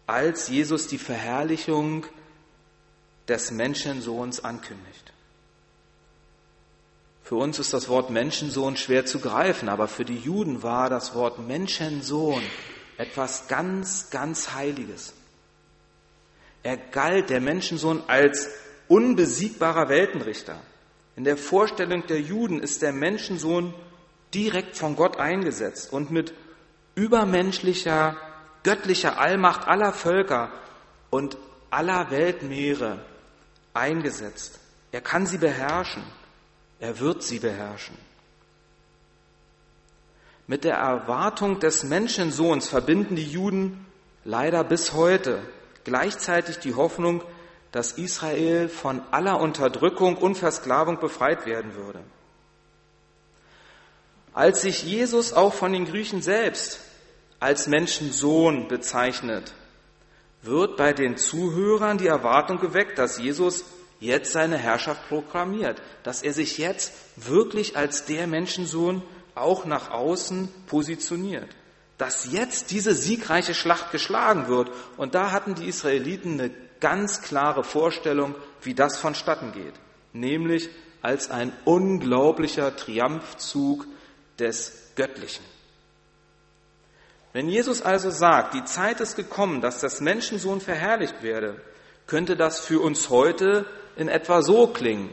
Als 0.05 0.47
Jesus 0.47 0.87
die 0.87 0.97
Verherrlichung 0.97 2.05
des 3.27 3.51
Menschensohns 3.51 4.43
ankündigt. 4.43 5.13
Für 7.23 7.35
uns 7.35 7.59
ist 7.59 7.73
das 7.73 7.89
Wort 7.89 8.09
Menschensohn 8.09 8.75
schwer 8.75 9.05
zu 9.05 9.19
greifen, 9.19 9.69
aber 9.69 9.87
für 9.87 10.03
die 10.03 10.17
Juden 10.17 10.63
war 10.63 10.89
das 10.89 11.13
Wort 11.13 11.37
Menschensohn 11.37 12.41
etwas 12.97 13.47
ganz, 13.47 14.09
ganz 14.09 14.53
Heiliges. 14.55 15.13
Er 16.63 16.75
galt 16.75 17.29
der 17.29 17.39
Menschensohn 17.39 18.03
als 18.07 18.49
unbesiegbarer 18.87 19.89
Weltenrichter. 19.89 20.59
In 21.15 21.23
der 21.23 21.37
Vorstellung 21.37 22.07
der 22.07 22.19
Juden 22.19 22.59
ist 22.59 22.81
der 22.81 22.93
Menschensohn 22.93 23.73
direkt 24.33 24.77
von 24.77 24.95
Gott 24.95 25.17
eingesetzt 25.17 25.91
und 25.91 26.11
mit 26.11 26.33
übermenschlicher, 26.95 28.17
göttlicher 28.63 29.19
Allmacht 29.19 29.67
aller 29.67 29.93
Völker 29.93 30.51
und 31.09 31.37
aller 31.69 32.11
Weltmeere 32.11 32.99
eingesetzt. 33.73 34.59
Er 34.91 35.01
kann 35.01 35.25
sie 35.25 35.37
beherrschen. 35.37 36.03
Er 36.79 36.99
wird 36.99 37.23
sie 37.23 37.39
beherrschen. 37.39 37.97
Mit 40.47 40.63
der 40.63 40.75
Erwartung 40.75 41.59
des 41.59 41.83
Menschensohns 41.83 42.67
verbinden 42.67 43.15
die 43.15 43.29
Juden 43.29 43.85
leider 44.23 44.63
bis 44.63 44.93
heute 44.93 45.43
gleichzeitig 45.83 46.57
die 46.59 46.73
Hoffnung, 46.73 47.23
dass 47.71 47.91
Israel 47.93 48.67
von 48.67 49.01
aller 49.11 49.39
Unterdrückung 49.39 50.17
und 50.17 50.35
Versklavung 50.35 50.99
befreit 50.99 51.45
werden 51.45 51.75
würde. 51.75 51.99
Als 54.33 54.61
sich 54.61 54.83
Jesus 54.83 55.33
auch 55.33 55.53
von 55.53 55.73
den 55.73 55.85
Griechen 55.85 56.21
selbst 56.21 56.79
als 57.39 57.67
Menschensohn 57.67 58.67
bezeichnet, 58.67 59.53
wird 60.41 60.77
bei 60.77 60.93
den 60.93 61.17
Zuhörern 61.17 61.97
die 61.97 62.07
Erwartung 62.07 62.59
geweckt, 62.59 62.97
dass 62.97 63.17
Jesus 63.17 63.65
jetzt 63.99 64.31
seine 64.31 64.57
Herrschaft 64.57 65.07
proklamiert, 65.09 65.81
dass 66.03 66.21
er 66.21 66.33
sich 66.33 66.57
jetzt 66.57 66.93
wirklich 67.17 67.75
als 67.75 68.05
der 68.05 68.27
Menschensohn 68.27 69.01
auch 69.35 69.65
nach 69.65 69.91
außen 69.91 70.49
positioniert, 70.67 71.49
dass 71.97 72.31
jetzt 72.31 72.71
diese 72.71 72.93
siegreiche 72.93 73.53
Schlacht 73.53 73.91
geschlagen 73.91 74.47
wird. 74.47 74.71
Und 74.97 75.15
da 75.15 75.31
hatten 75.31 75.55
die 75.55 75.67
Israeliten 75.67 76.39
eine 76.39 76.51
ganz 76.79 77.21
klare 77.21 77.63
Vorstellung, 77.63 78.35
wie 78.61 78.73
das 78.73 78.97
vonstatten 78.97 79.51
geht, 79.51 79.73
nämlich 80.13 80.69
als 81.01 81.29
ein 81.29 81.51
unglaublicher 81.65 82.75
Triumphzug 82.75 83.85
des 84.39 84.73
Göttlichen. 84.95 85.43
Wenn 87.33 87.47
Jesus 87.47 87.81
also 87.81 88.09
sagt, 88.09 88.53
die 88.53 88.63
Zeit 88.63 88.99
ist 89.01 89.15
gekommen, 89.15 89.61
dass 89.61 89.79
das 89.79 90.01
Menschensohn 90.01 90.61
verherrlicht 90.61 91.21
werde, 91.21 91.61
könnte 92.07 92.35
das 92.35 92.59
für 92.59 92.81
uns 92.81 93.09
heute 93.09 93.65
in 93.95 94.07
etwa 94.07 94.41
so 94.41 94.67
klingen. 94.67 95.11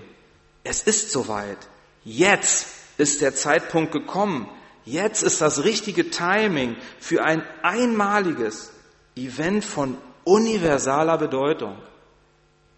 Es 0.64 0.82
ist 0.82 1.12
soweit. 1.12 1.58
Jetzt 2.04 2.68
ist 2.96 3.20
der 3.20 3.34
Zeitpunkt 3.34 3.92
gekommen. 3.92 4.48
Jetzt 4.84 5.22
ist 5.22 5.40
das 5.40 5.64
richtige 5.64 6.10
Timing 6.10 6.76
für 6.98 7.22
ein 7.22 7.42
einmaliges 7.62 8.72
Event 9.14 9.64
von 9.64 9.98
universaler 10.24 11.18
Bedeutung. 11.18 11.76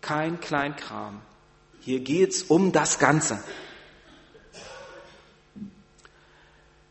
Kein 0.00 0.40
Kleinkram. 0.40 1.20
Hier 1.80 2.00
geht's 2.00 2.42
um 2.42 2.72
das 2.72 2.98
Ganze. 2.98 3.42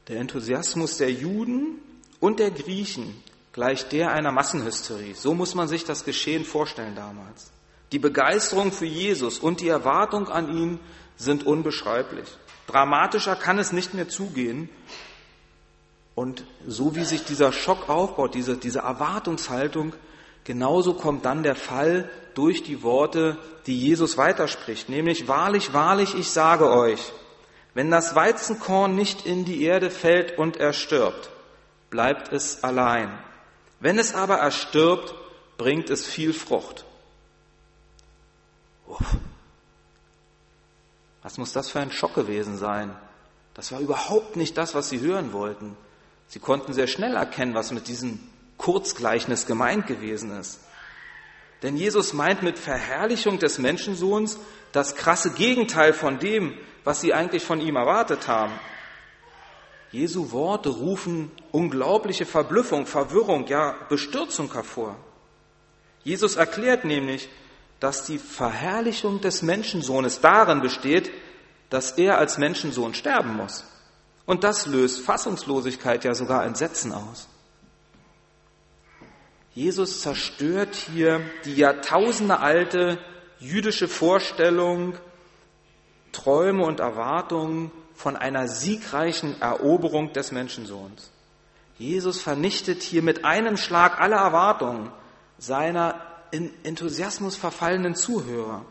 Der 0.08 0.20
Enthusiasmus 0.20 0.98
der 0.98 1.12
Juden 1.12 1.80
und 2.20 2.40
der 2.40 2.52
Griechen 2.52 3.22
gleicht 3.52 3.92
der 3.92 4.12
einer 4.12 4.32
Massenhysterie. 4.32 5.14
So 5.16 5.34
muss 5.34 5.56
man 5.56 5.68
sich 5.68 5.84
das 5.84 6.06
Geschehen 6.06 6.46
vorstellen 6.46 6.96
damals. 6.96 7.52
Die 7.92 8.00
Begeisterung 8.00 8.72
für 8.72 8.86
Jesus 8.86 9.40
und 9.40 9.62
die 9.62 9.68
Erwartung 9.68 10.30
an 10.30 10.56
ihn 10.56 10.80
sind 11.18 11.46
unbeschreiblich. 11.46 12.28
Dramatischer 12.68 13.36
kann 13.36 13.60
es 13.60 13.72
nicht 13.72 13.94
mehr 13.94 14.10
zugehen. 14.10 14.70
Und 16.16 16.44
so 16.68 16.96
wie 16.96 17.04
sich 17.04 17.24
dieser 17.24 17.52
Schock 17.52 17.90
aufbaut, 17.90 18.36
diese, 18.36 18.58
diese 18.58 18.80
Erwartungshaltung, 18.80 19.94
genauso 20.44 20.94
kommt 20.94 21.26
dann 21.26 21.44
der 21.44 21.56
Fall 21.56 22.10
durch 22.34 22.64
die 22.64 22.84
Worte, 22.84 23.38
die 23.66 23.80
Jesus 23.80 24.18
weiterspricht, 24.18 24.90
nämlich 24.90 25.28
wahrlich, 25.28 25.74
wahrlich, 25.74 26.16
ich 26.16 26.30
sage 26.30 26.70
euch, 26.70 27.12
wenn 27.78 27.92
das 27.92 28.16
Weizenkorn 28.16 28.96
nicht 28.96 29.28
in 29.28 29.46
die 29.46 29.62
Erde 29.62 29.92
fällt 29.92 30.40
und 30.40 30.58
erstirbt, 30.58 31.30
bleibt 31.92 32.34
es 32.34 32.64
allein. 32.64 33.16
Wenn 33.80 34.00
es 34.00 34.16
aber 34.16 34.38
erstirbt, 34.38 35.14
bringt 35.60 35.92
es 35.92 36.08
viel 36.08 36.34
Frucht. 36.34 36.86
Uff. 38.88 39.18
Was 41.22 41.38
muss 41.38 41.54
das 41.54 41.70
für 41.70 41.80
ein 41.80 41.92
Schock 41.92 42.16
gewesen 42.16 42.58
sein? 42.58 42.98
Das 43.54 43.72
war 43.72 43.80
überhaupt 43.80 44.38
nicht 44.38 44.58
das, 44.58 44.74
was 44.74 44.90
sie 44.90 45.00
hören 45.02 45.32
wollten. 45.32 45.78
Sie 46.30 46.40
konnten 46.40 46.74
sehr 46.74 46.88
schnell 46.88 47.16
erkennen, 47.16 47.54
was 47.54 47.72
mit 47.72 47.88
diesem 47.88 48.28
Kurzgleichnis 48.58 49.46
gemeint 49.46 49.86
gewesen 49.86 50.32
ist. 50.40 50.62
Denn 51.64 51.76
Jesus 51.76 52.14
meint 52.14 52.44
mit 52.44 52.60
Verherrlichung 52.60 53.40
des 53.40 53.58
Menschensohns 53.58 54.38
das 54.72 54.96
krasse 54.96 55.32
Gegenteil 55.32 55.94
von 55.94 56.20
dem, 56.20 56.54
was 56.84 57.02
sie 57.02 57.14
eigentlich 57.14 57.44
von 57.44 57.60
ihm 57.60 57.76
erwartet 57.76 58.28
haben. 58.28 58.54
Jesu 59.92 60.32
Worte 60.32 60.70
rufen 60.70 61.32
unglaubliche 61.52 62.26
Verblüffung, 62.26 62.86
Verwirrung, 62.86 63.48
ja 63.48 63.76
Bestürzung 63.90 64.52
hervor. 64.54 64.96
Jesus 66.04 66.36
erklärt 66.36 66.86
nämlich, 66.86 67.30
dass 67.80 68.06
die 68.06 68.18
Verherrlichung 68.18 69.22
des 69.22 69.42
Menschensohnes 69.42 70.20
darin 70.22 70.62
besteht, 70.62 71.12
dass 71.70 71.92
er 71.92 72.18
als 72.18 72.38
Menschensohn 72.38 72.94
sterben 72.94 73.36
muss. 73.36 73.66
Und 74.26 74.44
das 74.44 74.66
löst 74.66 75.02
Fassungslosigkeit, 75.02 76.04
ja 76.04 76.14
sogar 76.14 76.46
Entsetzen 76.46 76.92
aus. 76.92 77.28
Jesus 79.58 80.02
zerstört 80.02 80.76
hier 80.76 81.20
die 81.44 81.56
jahrtausendealte 81.56 83.00
jüdische 83.40 83.88
Vorstellung, 83.88 84.94
Träume 86.12 86.64
und 86.64 86.80
Erwartungen 86.80 87.72
von 87.96 88.16
einer 88.16 88.48
siegreichen 88.48 89.42
Eroberung 89.42 90.14
des 90.14 90.32
Menschensohns. 90.32 91.10
Jesus 91.80 92.22
vernichtet 92.22 92.84
hier 92.84 93.02
mit 93.02 93.26
einem 93.26 93.58
Schlag 93.58 94.00
alle 94.00 94.18
Erwartungen 94.18 94.92
seiner 95.40 96.06
in 96.30 96.52
Enthusiasmus 96.64 97.36
verfallenen 97.36 97.96
Zuhörer. 97.96 98.64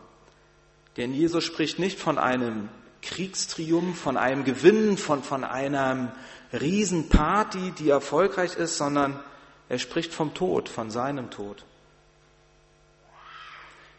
Denn 0.95 1.13
Jesus 1.13 1.43
spricht 1.43 1.79
nicht 1.79 1.99
von 1.99 2.17
einem 2.17 2.69
Kriegstriumph, 3.01 3.99
von 3.99 4.15
einem 4.15 4.45
Gewinn, 4.45 4.97
von, 4.97 5.21
von 5.21 5.43
einer 5.43 6.13
Riesenparty, 6.53 7.73
die 7.77 7.89
erfolgreich 7.89 8.55
ist, 8.55 8.77
sondern 8.77 9.21
er 9.69 9.79
spricht 9.79 10.13
vom 10.13 10.33
Tod, 10.33 10.69
von 10.69 10.91
seinem 10.91 11.29
Tod. 11.29 11.63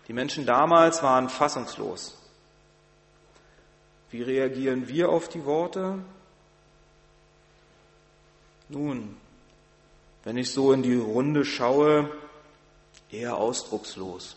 Die 0.06 0.12
Menschen 0.12 0.46
damals 0.46 1.02
waren 1.02 1.28
fassungslos. 1.28 2.16
Wie 4.10 4.22
reagieren 4.22 4.88
wir 4.88 5.10
auf 5.10 5.28
die 5.28 5.44
Worte? 5.44 5.98
Nun, 8.70 9.16
wenn 10.24 10.38
ich 10.38 10.50
so 10.50 10.72
in 10.72 10.82
die 10.82 10.96
Runde 10.96 11.44
schaue, 11.44 12.10
eher 13.10 13.36
ausdruckslos. 13.36 14.36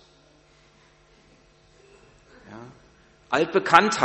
Ja? 2.49 2.57
Altbekannt. 3.29 3.99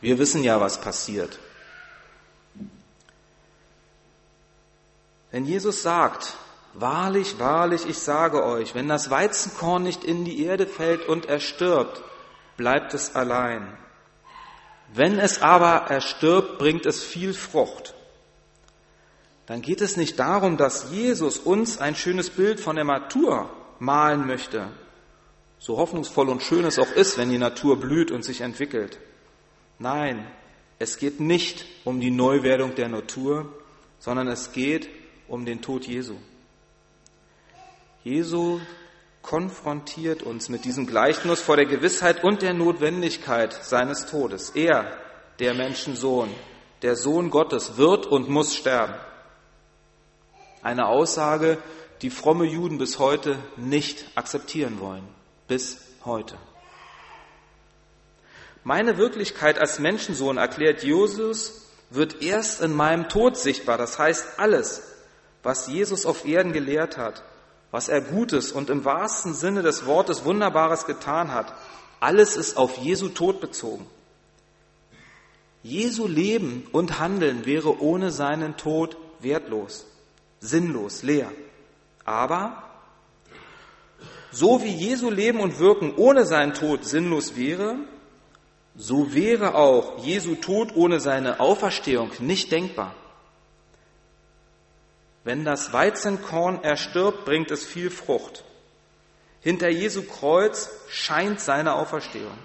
Wir 0.00 0.18
wissen 0.18 0.42
ja, 0.42 0.60
was 0.60 0.80
passiert. 0.80 1.38
Wenn 5.30 5.44
Jesus 5.44 5.82
sagt, 5.82 6.34
wahrlich, 6.74 7.38
wahrlich, 7.38 7.88
ich 7.88 7.98
sage 7.98 8.44
euch, 8.44 8.74
wenn 8.74 8.88
das 8.88 9.10
Weizenkorn 9.10 9.82
nicht 9.82 10.04
in 10.04 10.24
die 10.24 10.44
Erde 10.44 10.66
fällt 10.66 11.08
und 11.08 11.26
erstirbt, 11.26 12.02
bleibt 12.56 12.94
es 12.94 13.14
allein. 13.14 13.76
Wenn 14.92 15.18
es 15.18 15.40
aber 15.40 15.90
erstirbt, 15.90 16.58
bringt 16.58 16.86
es 16.86 17.02
viel 17.02 17.32
Frucht 17.32 17.94
dann 19.50 19.62
geht 19.62 19.80
es 19.80 19.96
nicht 19.96 20.16
darum, 20.20 20.56
dass 20.56 20.92
Jesus 20.92 21.36
uns 21.36 21.78
ein 21.78 21.96
schönes 21.96 22.30
Bild 22.30 22.60
von 22.60 22.76
der 22.76 22.84
Natur 22.84 23.50
malen 23.80 24.24
möchte, 24.24 24.68
so 25.58 25.76
hoffnungsvoll 25.76 26.28
und 26.28 26.40
schön 26.40 26.64
es 26.64 26.78
auch 26.78 26.92
ist, 26.92 27.18
wenn 27.18 27.30
die 27.30 27.38
Natur 27.38 27.80
blüht 27.80 28.12
und 28.12 28.22
sich 28.22 28.42
entwickelt. 28.42 29.00
Nein, 29.80 30.24
es 30.78 30.98
geht 30.98 31.18
nicht 31.18 31.64
um 31.82 31.98
die 31.98 32.12
Neuwerdung 32.12 32.76
der 32.76 32.88
Natur, 32.88 33.52
sondern 33.98 34.28
es 34.28 34.52
geht 34.52 34.88
um 35.30 35.46
den 35.46 35.62
Tod 35.62 35.86
Jesu. 35.86 36.16
Jesu 38.02 38.60
konfrontiert 39.22 40.22
uns 40.22 40.48
mit 40.48 40.64
diesem 40.64 40.86
Gleichnis 40.86 41.40
vor 41.40 41.56
der 41.56 41.66
Gewissheit 41.66 42.24
und 42.24 42.42
der 42.42 42.52
Notwendigkeit 42.52 43.52
seines 43.52 44.06
Todes. 44.06 44.50
Er, 44.50 44.98
der 45.38 45.54
Menschensohn, 45.54 46.30
der 46.82 46.96
Sohn 46.96 47.30
Gottes, 47.30 47.76
wird 47.76 48.06
und 48.06 48.28
muss 48.28 48.56
sterben. 48.56 48.94
Eine 50.62 50.86
Aussage, 50.86 51.58
die 52.02 52.10
fromme 52.10 52.44
Juden 52.44 52.78
bis 52.78 52.98
heute 52.98 53.38
nicht 53.56 54.06
akzeptieren 54.16 54.80
wollen. 54.80 55.06
Bis 55.46 55.78
heute. 56.04 56.36
Meine 58.64 58.98
Wirklichkeit 58.98 59.58
als 59.58 59.78
Menschensohn, 59.78 60.38
erklärt 60.38 60.82
Jesus, 60.82 61.68
wird 61.90 62.22
erst 62.22 62.62
in 62.62 62.74
meinem 62.74 63.08
Tod 63.08 63.36
sichtbar. 63.36 63.78
Das 63.78 63.98
heißt, 63.98 64.38
alles, 64.38 64.89
was 65.42 65.68
Jesus 65.68 66.06
auf 66.06 66.24
Erden 66.26 66.52
gelehrt 66.52 66.96
hat, 66.96 67.22
was 67.70 67.88
er 67.88 68.00
Gutes 68.00 68.52
und 68.52 68.70
im 68.70 68.84
wahrsten 68.84 69.34
Sinne 69.34 69.62
des 69.62 69.86
Wortes 69.86 70.24
Wunderbares 70.24 70.86
getan 70.86 71.32
hat, 71.32 71.52
alles 72.00 72.36
ist 72.36 72.56
auf 72.56 72.78
Jesu 72.78 73.08
Tod 73.08 73.40
bezogen. 73.40 73.86
Jesu 75.62 76.06
Leben 76.06 76.66
und 76.72 76.98
Handeln 76.98 77.44
wäre 77.44 77.80
ohne 77.80 78.10
seinen 78.10 78.56
Tod 78.56 78.96
wertlos, 79.20 79.86
sinnlos, 80.40 81.02
leer. 81.02 81.30
Aber 82.04 82.62
so 84.32 84.62
wie 84.62 84.72
Jesu 84.72 85.10
Leben 85.10 85.40
und 85.40 85.58
Wirken 85.58 85.94
ohne 85.96 86.24
seinen 86.24 86.54
Tod 86.54 86.84
sinnlos 86.84 87.36
wäre, 87.36 87.76
so 88.76 89.12
wäre 89.12 89.54
auch 89.54 90.04
Jesu 90.04 90.36
Tod 90.36 90.74
ohne 90.74 91.00
seine 91.00 91.40
Auferstehung 91.40 92.10
nicht 92.20 92.50
denkbar. 92.52 92.94
Wenn 95.24 95.44
das 95.44 95.72
Weizenkorn 95.72 96.62
erstirbt, 96.62 97.24
bringt 97.24 97.50
es 97.50 97.64
viel 97.64 97.90
Frucht. 97.90 98.44
Hinter 99.40 99.68
Jesu 99.68 100.02
Kreuz 100.02 100.70
scheint 100.88 101.40
seine 101.40 101.74
Auferstehung. 101.74 102.36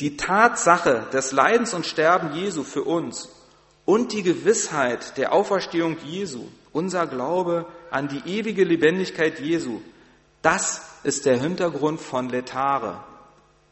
Die 0.00 0.16
Tatsache 0.16 1.06
des 1.12 1.32
Leidens 1.32 1.72
und 1.72 1.86
Sterben 1.86 2.34
Jesu 2.34 2.64
für 2.64 2.82
uns 2.82 3.28
und 3.84 4.12
die 4.12 4.22
Gewissheit 4.22 5.16
der 5.16 5.32
Auferstehung 5.32 5.96
Jesu, 6.04 6.48
unser 6.72 7.06
Glaube 7.06 7.66
an 7.90 8.08
die 8.08 8.22
ewige 8.38 8.64
Lebendigkeit 8.64 9.38
Jesu, 9.38 9.80
das 10.42 10.82
ist 11.04 11.26
der 11.26 11.40
Hintergrund 11.40 12.00
von 12.00 12.28
Letare. 12.28 13.02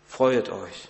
Freuet 0.07 0.51
euch 0.51 0.89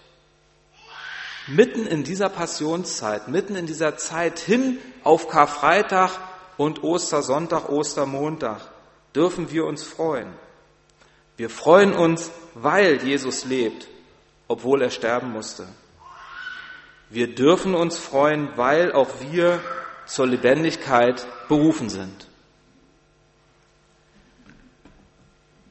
mitten 1.46 1.86
in 1.86 2.04
dieser 2.04 2.28
Passionszeit, 2.28 3.28
mitten 3.28 3.56
in 3.56 3.66
dieser 3.66 3.96
Zeit 3.96 4.38
hin 4.38 4.78
auf 5.02 5.28
Karfreitag 5.28 6.10
und 6.56 6.82
Ostersonntag, 6.82 7.68
Ostermontag, 7.68 8.60
dürfen 9.14 9.50
wir 9.50 9.64
uns 9.64 9.82
freuen. 9.82 10.32
Wir 11.36 11.50
freuen 11.50 11.94
uns, 11.94 12.30
weil 12.54 13.02
Jesus 13.02 13.44
lebt, 13.44 13.88
obwohl 14.48 14.82
er 14.82 14.90
sterben 14.90 15.32
musste. 15.32 15.66
Wir 17.10 17.34
dürfen 17.34 17.74
uns 17.74 17.98
freuen, 17.98 18.50
weil 18.56 18.92
auch 18.92 19.08
wir 19.20 19.60
zur 20.06 20.26
Lebendigkeit 20.26 21.26
berufen 21.48 21.88
sind. 21.88 22.26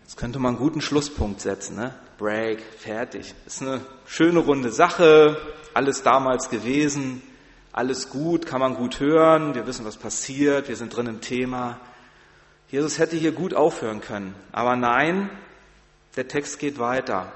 Jetzt 0.04 0.18
könnte 0.18 0.40
man 0.40 0.56
einen 0.56 0.64
guten 0.64 0.82
Schlusspunkt 0.82 1.42
setzen. 1.42 1.76
Ne? 1.76 1.94
Break, 2.18 2.62
fertig. 2.62 3.34
Ist 3.46 3.62
eine 3.62 3.82
schöne 4.06 4.40
runde 4.40 4.72
Sache, 4.72 5.38
alles 5.74 6.04
damals 6.04 6.50
gewesen, 6.50 7.24
alles 7.74 8.10
gut, 8.10 8.46
kann 8.46 8.60
man 8.60 8.76
gut 8.76 9.00
hören, 9.00 9.56
wir 9.56 9.66
wissen, 9.66 9.86
was 9.86 9.98
passiert, 9.98 10.68
wir 10.68 10.76
sind 10.76 10.96
drin 10.96 11.08
im 11.08 11.22
Thema. 11.22 11.80
Jesus 12.70 13.00
hätte 13.00 13.16
hier 13.16 13.32
gut 13.32 13.54
aufhören 13.54 14.02
können, 14.02 14.36
aber 14.52 14.76
nein, 14.76 15.30
der 16.16 16.28
Text 16.28 16.60
geht 16.60 16.80
weiter. 16.80 17.32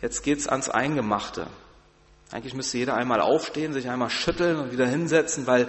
Jetzt 0.00 0.22
geht's 0.22 0.46
ans 0.46 0.68
Eingemachte. 0.68 1.46
Eigentlich 2.32 2.54
müsste 2.54 2.78
jeder 2.78 2.94
einmal 2.94 3.20
aufstehen, 3.20 3.72
sich 3.72 3.88
einmal 3.88 4.10
schütteln 4.10 4.58
und 4.58 4.72
wieder 4.72 4.86
hinsetzen, 4.86 5.46
weil 5.46 5.68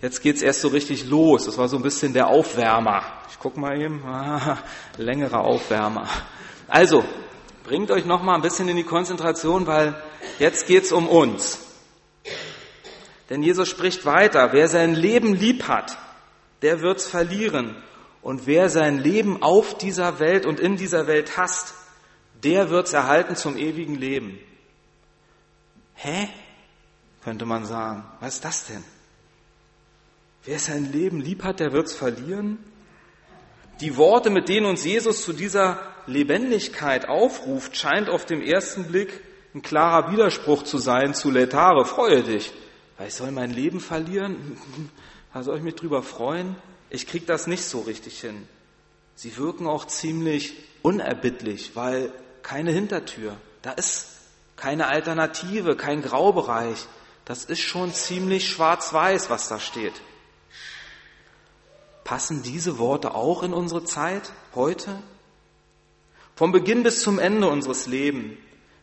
jetzt 0.00 0.22
geht's 0.22 0.42
erst 0.42 0.60
so 0.60 0.68
richtig 0.68 1.08
los. 1.08 1.46
Das 1.46 1.58
war 1.58 1.68
so 1.68 1.76
ein 1.76 1.82
bisschen 1.82 2.12
der 2.12 2.28
Aufwärmer. 2.28 3.02
Ich 3.30 3.38
guck 3.38 3.56
mal 3.56 3.80
eben, 3.80 4.04
ah, 4.04 4.58
längerer 4.98 5.40
Aufwärmer. 5.40 6.08
Also, 6.68 7.04
bringt 7.64 7.90
euch 7.90 8.04
noch 8.04 8.22
mal 8.22 8.34
ein 8.34 8.42
bisschen 8.42 8.68
in 8.68 8.76
die 8.76 8.84
Konzentration, 8.84 9.66
weil 9.66 9.94
Jetzt 10.38 10.66
geht's 10.66 10.92
um 10.92 11.08
uns. 11.08 11.58
Denn 13.30 13.42
Jesus 13.42 13.68
spricht 13.68 14.04
weiter, 14.04 14.52
wer 14.52 14.68
sein 14.68 14.94
Leben 14.94 15.34
lieb 15.34 15.66
hat, 15.68 15.96
der 16.62 16.80
wird's 16.80 17.06
verlieren. 17.06 17.76
Und 18.22 18.46
wer 18.46 18.68
sein 18.68 18.98
Leben 18.98 19.42
auf 19.42 19.76
dieser 19.76 20.18
Welt 20.18 20.46
und 20.46 20.60
in 20.60 20.76
dieser 20.76 21.06
Welt 21.06 21.36
hasst, 21.36 21.74
der 22.42 22.70
wird's 22.70 22.92
erhalten 22.92 23.36
zum 23.36 23.56
ewigen 23.56 23.96
Leben. 23.96 24.38
Hä? 25.94 26.28
Könnte 27.22 27.46
man 27.46 27.64
sagen. 27.64 28.04
Was 28.20 28.36
ist 28.36 28.44
das 28.44 28.66
denn? 28.66 28.84
Wer 30.44 30.58
sein 30.58 30.92
Leben 30.92 31.20
lieb 31.20 31.42
hat, 31.42 31.60
der 31.60 31.72
wird's 31.72 31.94
verlieren? 31.94 32.58
Die 33.80 33.96
Worte, 33.96 34.30
mit 34.30 34.48
denen 34.48 34.66
uns 34.66 34.84
Jesus 34.84 35.24
zu 35.24 35.32
dieser 35.32 35.80
Lebendigkeit 36.06 37.08
aufruft, 37.08 37.76
scheint 37.76 38.08
auf 38.08 38.24
den 38.24 38.42
ersten 38.42 38.84
Blick 38.84 39.22
ein 39.54 39.62
klarer 39.62 40.12
Widerspruch 40.12 40.64
zu 40.64 40.78
sein 40.78 41.14
zu 41.14 41.30
Letare, 41.30 41.84
freue 41.84 42.22
dich. 42.22 42.52
Weil 42.96 43.08
ich 43.08 43.14
soll 43.14 43.30
mein 43.32 43.50
Leben 43.50 43.80
verlieren? 43.80 44.56
Da 45.32 45.42
soll 45.42 45.58
ich 45.58 45.64
mich 45.64 45.74
drüber 45.74 46.02
freuen? 46.02 46.56
Ich 46.90 47.06
krieg 47.06 47.26
das 47.26 47.46
nicht 47.46 47.64
so 47.64 47.80
richtig 47.80 48.20
hin. 48.20 48.46
Sie 49.16 49.36
wirken 49.36 49.66
auch 49.66 49.86
ziemlich 49.86 50.54
unerbittlich, 50.82 51.74
weil 51.74 52.12
keine 52.42 52.70
Hintertür. 52.70 53.36
Da 53.62 53.72
ist 53.72 54.08
keine 54.56 54.86
Alternative, 54.86 55.76
kein 55.76 56.02
Graubereich. 56.02 56.86
Das 57.24 57.44
ist 57.44 57.60
schon 57.60 57.92
ziemlich 57.92 58.48
schwarz-weiß, 58.48 59.30
was 59.30 59.48
da 59.48 59.58
steht. 59.58 59.94
Passen 62.04 62.42
diese 62.42 62.78
Worte 62.78 63.14
auch 63.14 63.42
in 63.42 63.54
unsere 63.54 63.84
Zeit 63.84 64.30
heute? 64.54 65.02
Vom 66.36 66.52
Beginn 66.52 66.82
bis 66.82 67.00
zum 67.00 67.18
Ende 67.18 67.48
unseres 67.48 67.86
Lebens 67.86 68.36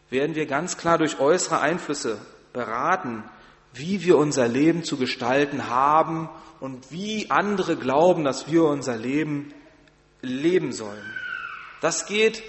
werden 0.10 0.36
wir 0.36 0.48
ganz 0.48 0.78
klar 0.78 0.98
durch 0.98 1.20
äußere 1.20 1.60
Einflüsse 1.60 2.20
beraten, 2.52 3.24
wie 3.74 4.04
wir 4.04 4.18
unser 4.18 4.48
Leben 4.48 4.84
zu 4.84 4.98
gestalten 4.98 5.70
haben 5.70 6.30
und 6.60 6.92
wie 6.92 7.30
andere 7.30 7.76
glauben, 7.76 8.24
dass 8.24 8.52
wir 8.52 8.64
unser 8.64 8.98
Leben 8.98 9.54
leben 10.22 10.74
sollen. 10.74 11.14
Das 11.82 12.06
geht 12.06 12.44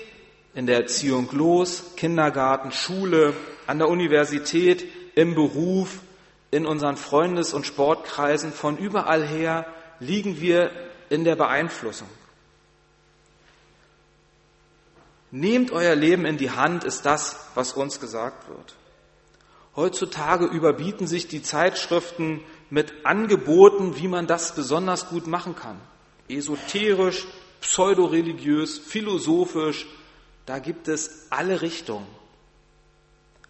in 0.55 0.67
der 0.67 0.81
Erziehung 0.81 1.29
los, 1.33 1.95
Kindergarten, 1.97 2.73
Schule, 2.73 3.35
an 3.67 3.79
der 3.79 3.89
Universität, 3.89 4.87
im 5.15 5.35
Beruf, 5.35 6.01
in 6.51 6.67
unseren 6.67 6.97
Freundes- 6.97 7.55
und 7.55 7.67
Sportkreisen, 7.67 8.53
von 8.53 8.77
überall 8.77 9.27
her 9.27 9.67
liegen 10.01 10.41
wir 10.41 10.71
in 11.09 11.25
der 11.25 11.37
Beeinflussung. 11.37 12.09
Nehmt 15.31 15.71
euer 15.71 15.95
Leben 15.95 16.27
in 16.27 16.37
die 16.37 16.51
Hand, 16.51 16.85
ist 16.85 17.07
das, 17.07 17.49
was 17.55 17.73
uns 17.73 18.01
gesagt 18.01 18.49
wird. 18.51 18.75
Heutzutage 19.75 20.45
überbieten 20.47 21.07
sich 21.07 21.29
die 21.29 21.43
Zeitschriften 21.43 22.41
mit 22.69 22.93
Angeboten, 23.05 23.97
wie 23.97 24.09
man 24.09 24.27
das 24.27 24.55
besonders 24.55 25.09
gut 25.09 25.27
machen 25.27 25.57
kann. 25.57 25.81
Esoterisch, 26.29 27.27
pseudoreligiös, 27.61 28.79
philosophisch, 28.79 29.87
da 30.47 30.59
gibt 30.59 30.89
es 30.89 31.27
alle 31.31 31.63
Richtungen. 31.63 32.07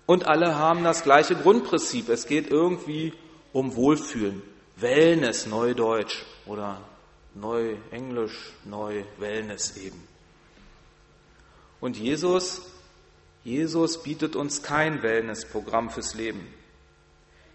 Und 0.07 0.27
alle 0.27 0.57
haben 0.57 0.85
das 0.85 1.03
gleiche 1.03 1.35
Grundprinzip. 1.35 2.09
Es 2.09 2.27
geht 2.27 2.51
irgendwie 2.51 3.13
um 3.53 3.75
Wohlfühlen. 3.77 4.43
Wellness, 4.77 5.47
Neudeutsch 5.47 6.23
oder 6.47 6.81
Neuenglisch, 7.35 8.53
Neu 8.65 9.05
Wellness 9.19 9.77
eben. 9.77 10.03
Und 11.81 11.97
Jesus, 11.97 12.63
Jesus 13.45 14.03
bietet 14.03 14.37
uns 14.37 14.63
kein 14.63 15.03
Wellnessprogramm 15.03 15.91
fürs 15.91 16.15
Leben. 16.15 16.47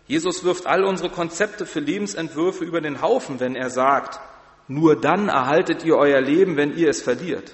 Jesus 0.08 0.44
wirft 0.44 0.66
all 0.66 0.84
unsere 0.84 1.10
Konzepte 1.10 1.66
für 1.66 1.80
Lebensentwürfe 1.80 2.64
über 2.64 2.82
den 2.82 3.02
Haufen, 3.02 3.40
wenn 3.40 3.56
er 3.56 3.70
sagt, 3.70 4.20
nur 4.68 5.00
dann 5.00 5.30
erhaltet 5.30 5.84
ihr 5.84 5.98
euer 5.98 6.22
Leben, 6.22 6.58
wenn 6.58 6.76
ihr 6.78 6.90
es 6.90 7.02
verliert. 7.02 7.54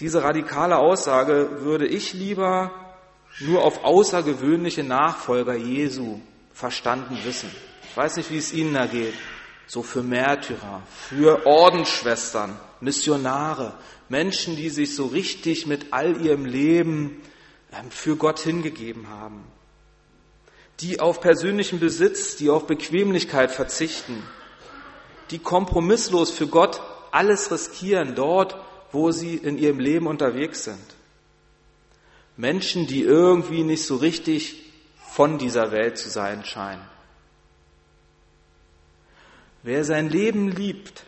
Diese 0.00 0.22
radikale 0.22 0.78
Aussage 0.78 1.62
würde 1.62 1.86
ich 1.86 2.12
lieber 2.12 2.70
nur 3.40 3.62
auf 3.62 3.84
außergewöhnliche 3.84 4.84
Nachfolger 4.84 5.54
Jesu 5.54 6.20
verstanden 6.52 7.18
wissen. 7.24 7.50
Ich 7.88 7.96
weiß 7.96 8.16
nicht, 8.16 8.30
wie 8.30 8.38
es 8.38 8.52
Ihnen 8.52 8.74
da 8.74 8.86
geht. 8.86 9.14
So 9.66 9.82
für 9.82 10.02
Märtyrer, 10.02 10.82
für 11.08 11.46
Ordensschwestern, 11.46 12.58
Missionare, 12.84 13.74
Menschen, 14.08 14.56
die 14.56 14.70
sich 14.70 14.94
so 14.94 15.06
richtig 15.06 15.66
mit 15.66 15.92
all 15.92 16.20
ihrem 16.20 16.44
Leben 16.44 17.22
ähm, 17.72 17.90
für 17.90 18.16
Gott 18.16 18.38
hingegeben 18.38 19.08
haben. 19.08 19.44
Die 20.80 21.00
auf 21.00 21.20
persönlichen 21.20 21.80
Besitz, 21.80 22.36
die 22.36 22.50
auf 22.50 22.66
Bequemlichkeit 22.66 23.50
verzichten. 23.50 24.22
Die 25.30 25.38
kompromisslos 25.38 26.30
für 26.30 26.46
Gott 26.46 26.80
alles 27.10 27.50
riskieren, 27.50 28.14
dort, 28.14 28.56
wo 28.92 29.10
sie 29.10 29.36
in 29.36 29.56
ihrem 29.56 29.80
Leben 29.80 30.06
unterwegs 30.06 30.64
sind. 30.64 30.84
Menschen, 32.36 32.86
die 32.86 33.02
irgendwie 33.02 33.62
nicht 33.62 33.84
so 33.84 33.96
richtig 33.96 34.62
von 35.12 35.38
dieser 35.38 35.70
Welt 35.70 35.96
zu 35.96 36.08
sein 36.08 36.44
scheinen. 36.44 36.84
Wer 39.62 39.84
sein 39.84 40.10
Leben 40.10 40.50
liebt, 40.50 41.04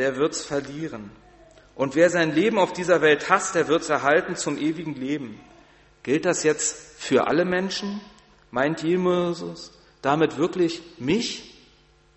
der 0.00 0.16
wird's 0.16 0.42
verlieren. 0.42 1.10
Und 1.74 1.94
wer 1.94 2.08
sein 2.08 2.34
Leben 2.34 2.58
auf 2.58 2.72
dieser 2.72 3.02
Welt 3.02 3.28
hasst, 3.28 3.54
der 3.54 3.68
wird's 3.68 3.90
erhalten 3.90 4.34
zum 4.34 4.56
ewigen 4.56 4.94
Leben. 4.94 5.38
Gilt 6.02 6.24
das 6.24 6.42
jetzt 6.42 6.74
für 6.98 7.26
alle 7.26 7.44
Menschen? 7.44 8.00
Meint 8.50 8.82
Jesus 8.82 9.70
damit 10.00 10.38
wirklich 10.38 10.80
mich? 10.98 11.54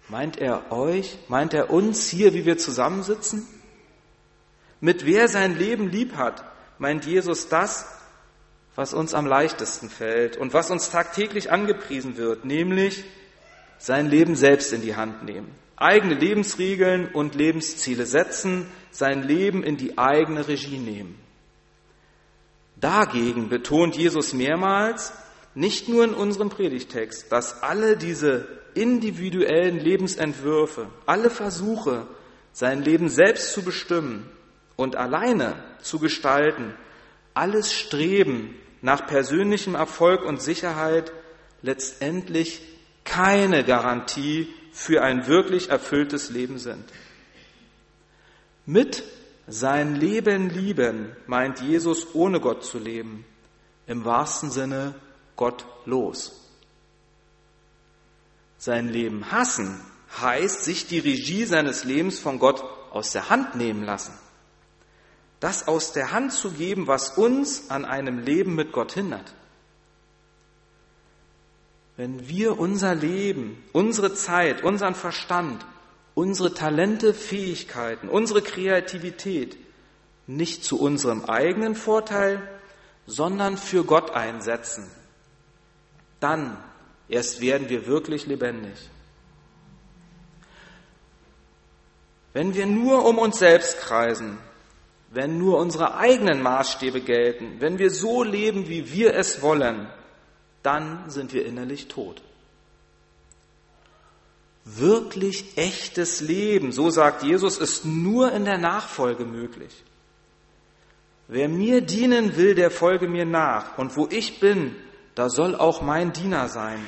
Meint 0.08 0.38
er 0.38 0.72
euch? 0.72 1.18
Meint 1.28 1.54
er 1.54 1.72
uns 1.72 2.08
hier, 2.08 2.34
wie 2.34 2.46
wir 2.46 2.58
zusammensitzen? 2.58 3.46
Mit 4.80 5.06
wer 5.06 5.28
sein 5.28 5.58
Leben 5.58 5.90
lieb 5.90 6.16
hat, 6.16 6.42
meint 6.78 7.06
Jesus 7.06 7.50
das, 7.50 7.86
was 8.76 8.94
uns 8.94 9.14
am 9.14 9.26
leichtesten 9.26 9.90
fällt 9.90 10.38
und 10.38 10.54
was 10.54 10.72
uns 10.72 10.90
tagtäglich 10.90 11.52
angepriesen 11.52 12.16
wird, 12.16 12.46
nämlich 12.46 13.04
sein 13.78 14.08
Leben 14.08 14.36
selbst 14.36 14.72
in 14.72 14.82
die 14.82 14.96
Hand 14.96 15.26
nehmen, 15.26 15.54
eigene 15.84 16.16
Lebensregeln 16.16 17.10
und 17.10 17.36
Lebensziele 17.36 18.06
setzen, 18.06 18.66
sein 18.92 19.24
Leben 19.24 19.64
in 19.64 19.78
die 19.78 19.98
eigene 19.98 20.48
Regie 20.48 20.80
nehmen. 20.80 21.20
Dagegen 22.78 23.50
betont 23.50 23.96
Jesus 23.96 24.34
mehrmals, 24.34 25.14
nicht 25.56 25.88
nur 25.88 26.04
in 26.04 26.14
unserem 26.14 26.50
Predigtext, 26.50 27.32
dass 27.32 27.62
alle 27.62 27.98
diese 27.98 28.48
individuellen 28.74 29.80
Lebensentwürfe, 29.80 30.88
alle 31.06 31.30
Versuche, 31.30 32.08
sein 32.52 32.82
Leben 32.84 33.10
selbst 33.10 33.54
zu 33.54 33.64
bestimmen 33.64 34.30
und 34.76 34.96
alleine 34.96 35.56
zu 35.82 36.00
gestalten, 36.00 36.74
alles 37.34 37.74
Streben 37.74 38.56
nach 38.82 39.08
persönlichem 39.08 39.76
Erfolg 39.76 40.24
und 40.24 40.42
Sicherheit 40.42 41.12
letztendlich 41.62 42.62
keine 43.04 43.64
Garantie 43.64 44.54
für 44.74 45.02
ein 45.04 45.28
wirklich 45.28 45.70
erfülltes 45.70 46.30
Leben 46.30 46.60
sind. 46.60 46.84
Mit 48.66 49.04
sein 49.48 49.96
Leben 49.96 50.50
lieben 50.50 51.16
meint 51.28 51.62
Jesus 51.62 52.14
ohne 52.14 52.40
Gott 52.40 52.64
zu 52.66 52.80
leben, 52.80 53.26
im 53.88 54.04
wahrsten 54.06 54.52
Sinne 54.52 54.96
gottlos. 55.36 56.50
Sein 58.58 58.90
Leben 58.90 59.32
hassen 59.32 59.80
heißt 60.22 60.64
sich 60.64 60.88
die 60.88 61.00
Regie 61.00 61.46
seines 61.46 61.84
Lebens 61.84 62.20
von 62.20 62.40
Gott 62.40 62.64
aus 62.92 63.12
der 63.12 63.30
Hand 63.30 63.56
nehmen 63.56 63.84
lassen 63.84 64.14
das 65.44 65.68
aus 65.68 65.92
der 65.92 66.14
Hand 66.14 66.32
zu 66.32 66.52
geben, 66.52 66.88
was 66.88 67.18
uns 67.18 67.70
an 67.70 67.84
einem 67.84 68.20
Leben 68.20 68.56
mit 68.56 68.72
Gott 68.72 68.94
hindert. 68.94 69.34
Wenn 71.96 72.28
wir 72.28 72.60
unser 72.60 72.96
Leben, 72.96 73.64
unsere 73.72 74.14
Zeit, 74.14 74.64
unseren 74.64 74.96
Verstand, 74.96 75.66
unsere 76.16 76.54
Talente, 76.54 77.14
Fähigkeiten, 77.14 78.10
unsere 78.10 78.42
Kreativität 78.42 79.58
nicht 80.26 80.64
zu 80.64 80.80
unserem 80.80 81.26
eigenen 81.26 81.76
Vorteil, 81.76 82.42
sondern 83.06 83.58
für 83.58 83.84
Gott 83.84 84.12
einsetzen, 84.12 84.90
dann 86.20 86.58
erst 87.10 87.42
werden 87.42 87.70
wir 87.70 87.86
wirklich 87.86 88.26
lebendig. 88.26 88.90
Wenn 92.32 92.56
wir 92.56 92.66
nur 92.66 93.06
um 93.06 93.20
uns 93.20 93.38
selbst 93.38 93.78
kreisen, 93.80 94.40
wenn 95.12 95.38
nur 95.38 95.60
unsere 95.60 95.96
eigenen 95.98 96.42
Maßstäbe 96.42 97.02
gelten, 97.02 97.58
wenn 97.60 97.78
wir 97.78 97.92
so 97.92 98.24
leben, 98.24 98.68
wie 98.68 98.92
wir 98.92 99.14
es 99.14 99.44
wollen, 99.44 99.88
dann 100.64 101.10
sind 101.10 101.34
wir 101.34 101.46
innerlich 101.46 101.88
tot. 101.88 102.22
Wirklich 104.66 105.58
echtes 105.58 106.22
Leben, 106.22 106.72
so 106.72 106.90
sagt 106.90 107.24
Jesus, 107.24 107.58
ist 107.58 107.86
nur 107.86 108.32
in 108.32 108.46
der 108.46 108.58
Nachfolge 108.58 109.26
möglich. 109.26 109.84
Wer 111.28 111.50
mir 111.50 111.82
dienen 111.82 112.38
will, 112.38 112.56
der 112.56 112.72
folge 112.72 113.08
mir 113.08 113.26
nach. 113.26 113.78
Und 113.78 113.98
wo 113.98 114.08
ich 114.10 114.40
bin, 114.40 114.76
da 115.16 115.30
soll 115.30 115.56
auch 115.56 115.82
mein 115.82 116.14
Diener 116.14 116.48
sein. 116.48 116.80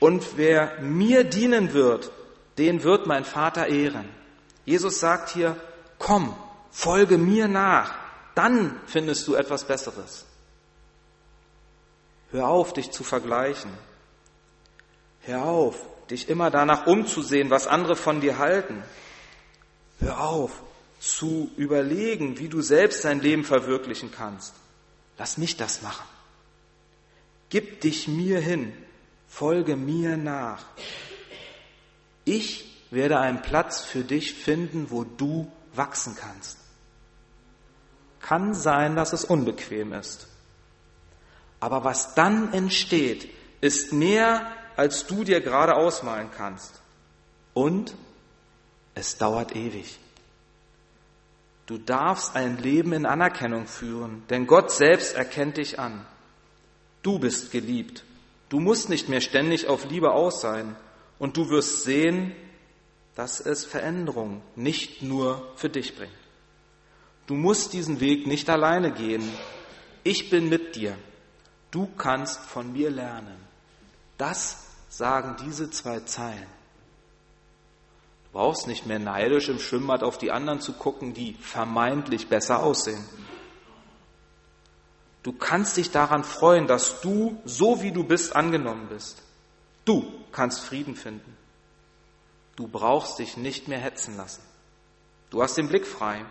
Und 0.00 0.36
wer 0.36 0.80
mir 0.80 1.24
dienen 1.24 1.72
wird, 1.72 2.10
den 2.56 2.82
wird 2.82 3.06
mein 3.06 3.24
Vater 3.24 3.68
ehren. 3.68 4.08
Jesus 4.64 5.00
sagt 5.00 5.30
hier, 5.30 5.56
komm, 5.98 6.36
folge 6.70 7.18
mir 7.18 7.48
nach, 7.48 7.94
dann 8.34 8.80
findest 8.86 9.26
du 9.26 9.34
etwas 9.34 9.64
Besseres. 9.64 10.27
Hör 12.30 12.48
auf, 12.48 12.72
dich 12.72 12.90
zu 12.90 13.04
vergleichen. 13.04 13.70
Hör 15.22 15.44
auf, 15.44 15.76
dich 16.10 16.28
immer 16.28 16.50
danach 16.50 16.86
umzusehen, 16.86 17.50
was 17.50 17.66
andere 17.66 17.96
von 17.96 18.20
dir 18.20 18.38
halten. 18.38 18.82
Hör 20.00 20.20
auf, 20.20 20.62
zu 21.00 21.50
überlegen, 21.56 22.38
wie 22.38 22.48
du 22.48 22.60
selbst 22.60 23.04
dein 23.04 23.20
Leben 23.20 23.44
verwirklichen 23.44 24.10
kannst. 24.10 24.54
Lass 25.16 25.38
mich 25.38 25.56
das 25.56 25.82
machen. 25.82 26.06
Gib 27.50 27.80
dich 27.80 28.08
mir 28.08 28.40
hin, 28.40 28.72
folge 29.26 29.76
mir 29.76 30.16
nach. 30.16 30.64
Ich 32.24 32.86
werde 32.90 33.18
einen 33.18 33.42
Platz 33.42 33.82
für 33.82 34.04
dich 34.04 34.34
finden, 34.34 34.90
wo 34.90 35.04
du 35.04 35.50
wachsen 35.74 36.14
kannst. 36.14 36.58
Kann 38.20 38.52
sein, 38.54 38.96
dass 38.96 39.12
es 39.12 39.24
unbequem 39.24 39.92
ist. 39.92 40.28
Aber 41.60 41.84
was 41.84 42.14
dann 42.14 42.52
entsteht, 42.52 43.28
ist 43.60 43.92
mehr, 43.92 44.52
als 44.76 45.06
du 45.06 45.24
dir 45.24 45.40
gerade 45.40 45.74
ausmalen 45.74 46.30
kannst. 46.36 46.80
Und 47.54 47.94
es 48.94 49.18
dauert 49.18 49.56
ewig. 49.56 49.98
Du 51.66 51.78
darfst 51.78 52.34
ein 52.34 52.58
Leben 52.58 52.92
in 52.92 53.04
Anerkennung 53.04 53.66
führen, 53.66 54.22
denn 54.30 54.46
Gott 54.46 54.70
selbst 54.70 55.14
erkennt 55.14 55.56
dich 55.56 55.78
an. 55.78 56.06
Du 57.02 57.18
bist 57.18 57.50
geliebt. 57.52 58.04
Du 58.48 58.60
musst 58.60 58.88
nicht 58.88 59.08
mehr 59.08 59.20
ständig 59.20 59.66
auf 59.66 59.84
Liebe 59.84 60.12
aus 60.12 60.40
sein. 60.40 60.76
Und 61.18 61.36
du 61.36 61.50
wirst 61.50 61.82
sehen, 61.82 62.34
dass 63.14 63.40
es 63.40 63.64
Veränderung 63.64 64.42
nicht 64.56 65.02
nur 65.02 65.52
für 65.56 65.68
dich 65.68 65.96
bringt. 65.96 66.12
Du 67.26 67.34
musst 67.34 67.72
diesen 67.72 68.00
Weg 68.00 68.26
nicht 68.26 68.48
alleine 68.48 68.92
gehen. 68.92 69.28
Ich 70.04 70.30
bin 70.30 70.48
mit 70.48 70.76
dir. 70.76 70.96
Du 71.70 71.86
kannst 71.96 72.40
von 72.40 72.72
mir 72.72 72.90
lernen. 72.90 73.36
Das 74.16 74.56
sagen 74.88 75.36
diese 75.44 75.70
zwei 75.70 76.00
Zeilen. 76.00 76.46
Du 78.24 78.38
brauchst 78.38 78.66
nicht 78.66 78.86
mehr 78.86 78.98
neidisch 78.98 79.48
im 79.48 79.58
Schwimmbad 79.58 80.02
auf 80.02 80.18
die 80.18 80.30
anderen 80.30 80.60
zu 80.60 80.72
gucken, 80.72 81.14
die 81.14 81.34
vermeintlich 81.34 82.28
besser 82.28 82.62
aussehen. 82.62 83.04
Du 85.22 85.32
kannst 85.32 85.76
dich 85.76 85.90
daran 85.90 86.24
freuen, 86.24 86.66
dass 86.66 87.00
du, 87.00 87.40
so 87.44 87.82
wie 87.82 87.92
du 87.92 88.04
bist, 88.04 88.34
angenommen 88.34 88.88
bist. 88.88 89.22
Du 89.84 90.10
kannst 90.32 90.60
Frieden 90.60 90.96
finden. 90.96 91.36
Du 92.56 92.66
brauchst 92.66 93.18
dich 93.18 93.36
nicht 93.36 93.68
mehr 93.68 93.78
hetzen 93.78 94.16
lassen. 94.16 94.42
Du 95.30 95.42
hast 95.42 95.56
den 95.56 95.68
Blick 95.68 95.86
frei. 95.86 96.24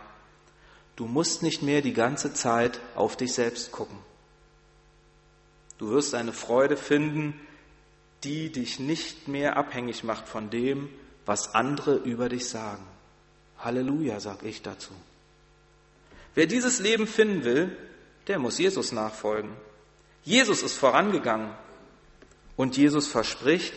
Du 0.95 1.05
musst 1.05 1.43
nicht 1.43 1.61
mehr 1.61 1.81
die 1.81 1.93
ganze 1.93 2.33
Zeit 2.33 2.79
auf 2.95 3.15
dich 3.15 3.33
selbst 3.33 3.71
gucken. 3.71 3.97
Du 5.77 5.91
wirst 5.91 6.15
eine 6.15 6.33
Freude 6.33 6.77
finden, 6.77 7.39
die 8.23 8.51
dich 8.51 8.79
nicht 8.79 9.27
mehr 9.27 9.57
abhängig 9.57 10.03
macht 10.03 10.27
von 10.27 10.49
dem, 10.49 10.89
was 11.25 11.53
andere 11.53 11.95
über 11.95 12.29
dich 12.29 12.49
sagen. 12.49 12.83
Halleluja, 13.59 14.19
sag 14.19 14.43
ich 14.43 14.61
dazu. 14.61 14.93
Wer 16.35 16.47
dieses 16.47 16.79
Leben 16.79 17.07
finden 17.07 17.43
will, 17.43 17.75
der 18.27 18.39
muss 18.39 18.57
Jesus 18.57 18.91
nachfolgen. 18.91 19.51
Jesus 20.23 20.61
ist 20.61 20.75
vorangegangen 20.75 21.51
und 22.55 22.77
Jesus 22.77 23.07
verspricht, 23.07 23.73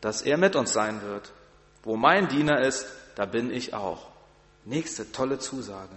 dass 0.00 0.22
er 0.22 0.36
mit 0.36 0.56
uns 0.56 0.72
sein 0.72 1.02
wird. 1.02 1.32
Wo 1.82 1.96
mein 1.96 2.28
Diener 2.28 2.60
ist, 2.60 2.86
da 3.14 3.24
bin 3.26 3.50
ich 3.50 3.74
auch. 3.74 4.08
Nächste 4.64 5.10
tolle 5.12 5.38
Zusage. 5.38 5.96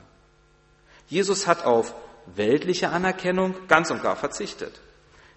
Jesus 1.08 1.48
hat 1.48 1.66
auf 1.66 1.94
weltliche 2.28 2.90
Anerkennung 2.90 3.56
ganz 3.68 3.92
und 3.92 4.02
gar 4.02 4.16
verzichtet. 4.16 4.80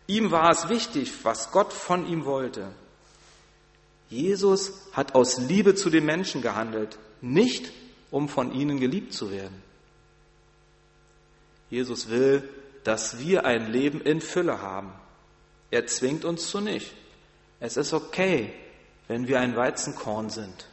Ihm 0.06 0.30
war 0.30 0.50
es 0.50 0.68
wichtig, 0.68 1.12
was 1.22 1.50
Gott 1.52 1.72
von 1.72 2.06
ihm 2.06 2.24
wollte. 2.24 2.72
Jesus 4.08 4.72
hat 4.92 5.14
aus 5.14 5.38
Liebe 5.38 5.74
zu 5.74 5.88
den 5.88 6.04
Menschen 6.04 6.42
gehandelt, 6.42 6.98
nicht 7.20 7.72
um 8.10 8.28
von 8.28 8.52
ihnen 8.52 8.78
geliebt 8.78 9.14
zu 9.14 9.30
werden. 9.30 9.62
Jesus 11.70 12.10
will, 12.10 12.46
dass 12.84 13.18
wir 13.18 13.46
ein 13.46 13.72
Leben 13.72 14.00
in 14.02 14.20
Fülle 14.20 14.60
haben. 14.60 14.92
Er 15.70 15.86
zwingt 15.86 16.24
uns 16.24 16.50
zu 16.50 16.60
nicht. 16.60 16.92
Es 17.60 17.76
ist 17.76 17.94
okay, 17.94 18.52
wenn 19.08 19.28
wir 19.28 19.40
ein 19.40 19.56
Weizenkorn 19.56 20.28
sind. 20.28 20.66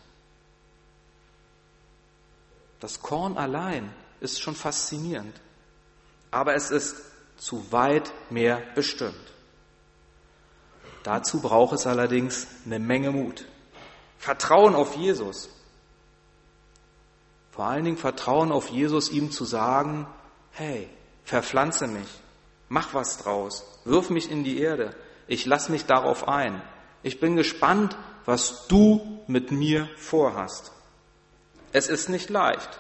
Das 2.80 3.02
Korn 3.02 3.38
allein 3.38 3.94
ist 4.22 4.42
schon 4.42 4.56
faszinierend, 4.56 5.40
aber 6.32 6.56
es 6.56 6.72
ist 6.72 6.96
zu 7.40 7.72
weit 7.72 8.14
mehr 8.30 8.62
bestimmt. 8.76 9.16
Dazu 11.04 11.42
braucht 11.42 11.74
es 11.74 11.88
allerdings 11.88 12.48
eine 12.66 12.78
Menge 12.78 13.12
Mut. 13.12 13.46
Vertrauen 14.18 14.76
auf 14.76 14.96
Jesus. 14.96 15.50
Vor 17.52 17.66
allen 17.66 17.86
Dingen 17.86 17.98
Vertrauen 17.98 18.52
auf 18.52 18.70
Jesus, 18.70 19.10
ihm 19.10 19.32
zu 19.32 19.46
sagen, 19.46 20.08
hey, 20.52 20.90
verpflanze 21.24 21.88
mich, 21.88 22.08
mach 22.68 22.94
was 22.94 23.18
draus, 23.18 23.66
wirf 23.86 24.10
mich 24.10 24.30
in 24.30 24.44
die 24.44 24.60
Erde, 24.60 24.96
ich 25.28 25.46
lass 25.46 25.70
mich 25.70 25.86
darauf 25.86 26.28
ein. 26.28 26.62
Ich 27.02 27.20
bin 27.20 27.36
gespannt, 27.36 27.98
was 28.26 28.68
du 28.68 29.22
mit 29.28 29.52
mir 29.52 29.90
vorhast. 29.98 30.72
Es 31.72 31.88
ist 31.88 32.10
nicht 32.10 32.30
leicht, 32.30 32.80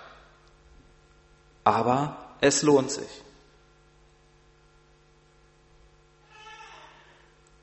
aber 1.63 2.35
es 2.41 2.63
lohnt 2.63 2.91
sich. 2.91 3.23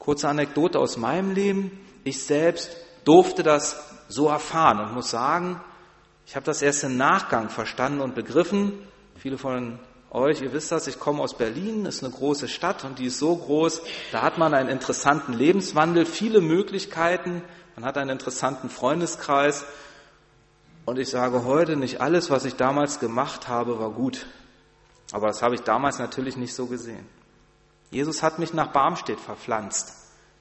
Kurze 0.07 0.29
Anekdote 0.29 0.79
aus 0.79 0.97
meinem 0.97 1.33
Leben. 1.33 1.73
Ich 2.05 2.23
selbst 2.23 2.71
durfte 3.05 3.42
das 3.42 3.90
so 4.07 4.29
erfahren 4.29 4.79
und 4.79 4.95
muss 4.95 5.11
sagen, 5.11 5.61
ich 6.27 6.37
habe 6.37 6.47
das 6.47 6.62
erst 6.62 6.85
im 6.85 6.97
Nachgang 6.97 7.49
verstanden 7.49 8.01
und 8.01 8.14
begriffen. 8.14 8.73
Viele 9.16 9.37
von 9.37 9.81
euch, 10.12 10.42
ihr 10.42 10.53
wisst 10.53 10.71
das, 10.71 10.87
ich 10.87 11.01
komme 11.01 11.21
aus 11.25 11.37
Berlin, 11.37 11.87
ist 11.87 12.05
eine 12.05 12.12
große 12.12 12.47
Stadt 12.47 12.85
und 12.85 13.01
die 13.01 13.07
ist 13.07 13.19
so 13.19 13.35
groß, 13.35 13.83
da 14.12 14.23
hat 14.23 14.38
man 14.38 14.55
einen 14.55 14.69
interessanten 14.69 15.33
Lebenswandel, 15.33 16.07
viele 16.07 16.40
Möglichkeiten, 16.40 17.42
man 17.75 17.85
hat 17.85 17.99
einen 17.99 18.11
interessanten 18.11 18.71
Freundeskreis 18.71 19.64
und 20.85 21.01
ich 21.01 21.11
sage 21.11 21.42
heute, 21.45 21.75
nicht 21.75 22.01
alles, 22.01 22.31
was 22.31 22.45
ich 22.45 22.55
damals 22.55 23.01
gemacht 23.01 23.49
habe, 23.49 23.81
war 23.81 23.90
gut. 23.90 24.27
Aber 25.11 25.27
das 25.27 25.42
habe 25.42 25.57
ich 25.57 25.62
damals 25.62 25.99
natürlich 25.99 26.37
nicht 26.37 26.55
so 26.55 26.66
gesehen. 26.66 27.09
Jesus 27.90 28.22
hat 28.22 28.38
mich 28.38 28.53
nach 28.53 28.72
Barmstedt 28.72 29.20
verpflanzt. 29.20 29.94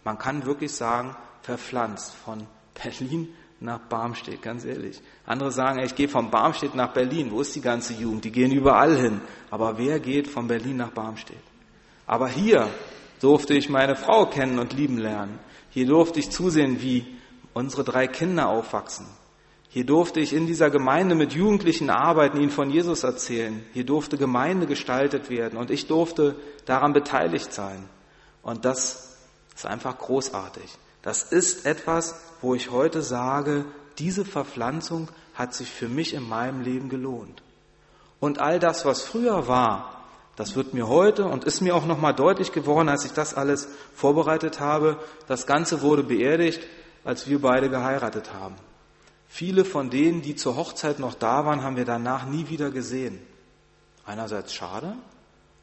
Man 0.04 0.18
kann 0.18 0.46
wirklich 0.46 0.74
sagen, 0.74 1.16
verpflanzt 1.42 2.14
von 2.16 2.48
Berlin 2.74 3.30
nach 3.60 3.80
Barmstedt, 3.80 4.42
ganz 4.42 4.66
ehrlich. 4.66 5.02
Andere 5.26 5.52
sagen, 5.52 5.80
ich 5.80 5.96
gehe 5.96 6.10
von 6.10 6.30
Barmstedt 6.30 6.76
nach 6.76 6.94
Berlin. 6.94 7.32
Wo 7.32 7.42
ist 7.42 7.56
die 7.56 7.62
ganze 7.62 7.94
Jugend? 7.94 8.26
Die 8.26 8.32
gehen 8.32 8.52
überall 8.52 8.96
hin. 8.98 9.22
Aber 9.50 9.78
wer 9.78 10.00
geht 10.00 10.28
von 10.28 10.48
Berlin 10.48 10.78
nach 10.78 10.92
Barmstedt? 10.92 11.38
Aber 12.06 12.28
hier 12.28 12.70
durfte 13.22 13.54
ich 13.54 13.70
meine 13.70 13.96
Frau 13.96 14.26
kennen 14.26 14.60
und 14.60 14.74
lieben 14.74 14.98
lernen. 14.98 15.40
Hier 15.70 15.88
durfte 15.88 16.20
ich 16.20 16.30
zusehen, 16.30 16.82
wie 16.82 17.18
unsere 17.54 17.84
drei 17.84 18.08
Kinder 18.08 18.50
aufwachsen. 18.50 19.08
Hier 19.76 19.86
durfte 19.86 20.22
ich 20.22 20.32
in 20.32 20.48
dieser 20.48 20.70
Gemeinde 20.70 21.16
mit 21.16 21.34
Jugendlichen 21.34 21.90
arbeiten, 21.90 22.40
ihnen 22.40 22.50
von 22.50 22.70
Jesus 22.70 23.04
erzählen. 23.04 23.62
Hier 23.74 23.84
durfte 23.86 24.18
Gemeinde 24.18 24.68
gestaltet 24.68 25.30
werden 25.30 25.60
und 25.60 25.70
ich 25.70 25.88
durfte 25.88 26.38
daran 26.64 26.94
beteiligt 26.94 27.52
sein. 27.52 27.84
Und 28.42 28.64
das 28.64 29.18
ist 29.54 29.66
einfach 29.66 29.98
großartig. 29.98 30.64
Das 31.02 31.24
ist 31.24 31.66
etwas, 31.66 32.16
wo 32.40 32.56
ich 32.56 32.72
heute 32.72 33.02
sage, 33.02 33.66
diese 33.98 34.24
Verpflanzung 34.24 35.10
hat 35.34 35.54
sich 35.54 35.70
für 35.70 35.90
mich 35.90 36.14
in 36.14 36.26
meinem 36.26 36.62
Leben 36.62 36.88
gelohnt. 36.88 37.44
Und 38.22 38.40
all 38.40 38.60
das, 38.60 38.86
was 38.86 39.02
früher 39.02 39.50
war, 39.50 40.06
das 40.38 40.56
wird 40.56 40.74
mir 40.74 40.88
heute 40.88 41.26
und 41.26 41.44
ist 41.44 41.60
mir 41.60 41.76
auch 41.76 41.86
nochmal 41.86 42.16
deutlich 42.16 42.54
geworden, 42.54 42.88
als 42.88 43.04
ich 43.04 43.12
das 43.12 43.34
alles 43.34 43.68
vorbereitet 43.94 44.62
habe. 44.62 45.00
Das 45.28 45.46
Ganze 45.46 45.82
wurde 45.82 46.04
beerdigt, 46.04 46.62
als 47.04 47.28
wir 47.28 47.42
beide 47.42 47.70
geheiratet 47.70 48.32
haben. 48.34 48.56
Viele 49.36 49.66
von 49.66 49.90
denen, 49.90 50.22
die 50.22 50.38
zur 50.38 50.56
Hochzeit 50.56 51.00
noch 51.00 51.14
da 51.14 51.46
waren, 51.46 51.62
haben 51.62 51.76
wir 51.76 51.84
danach 51.84 52.26
nie 52.26 52.48
wieder 52.48 52.72
gesehen. 52.72 53.20
Einerseits 54.06 54.54
schade, 54.54 54.96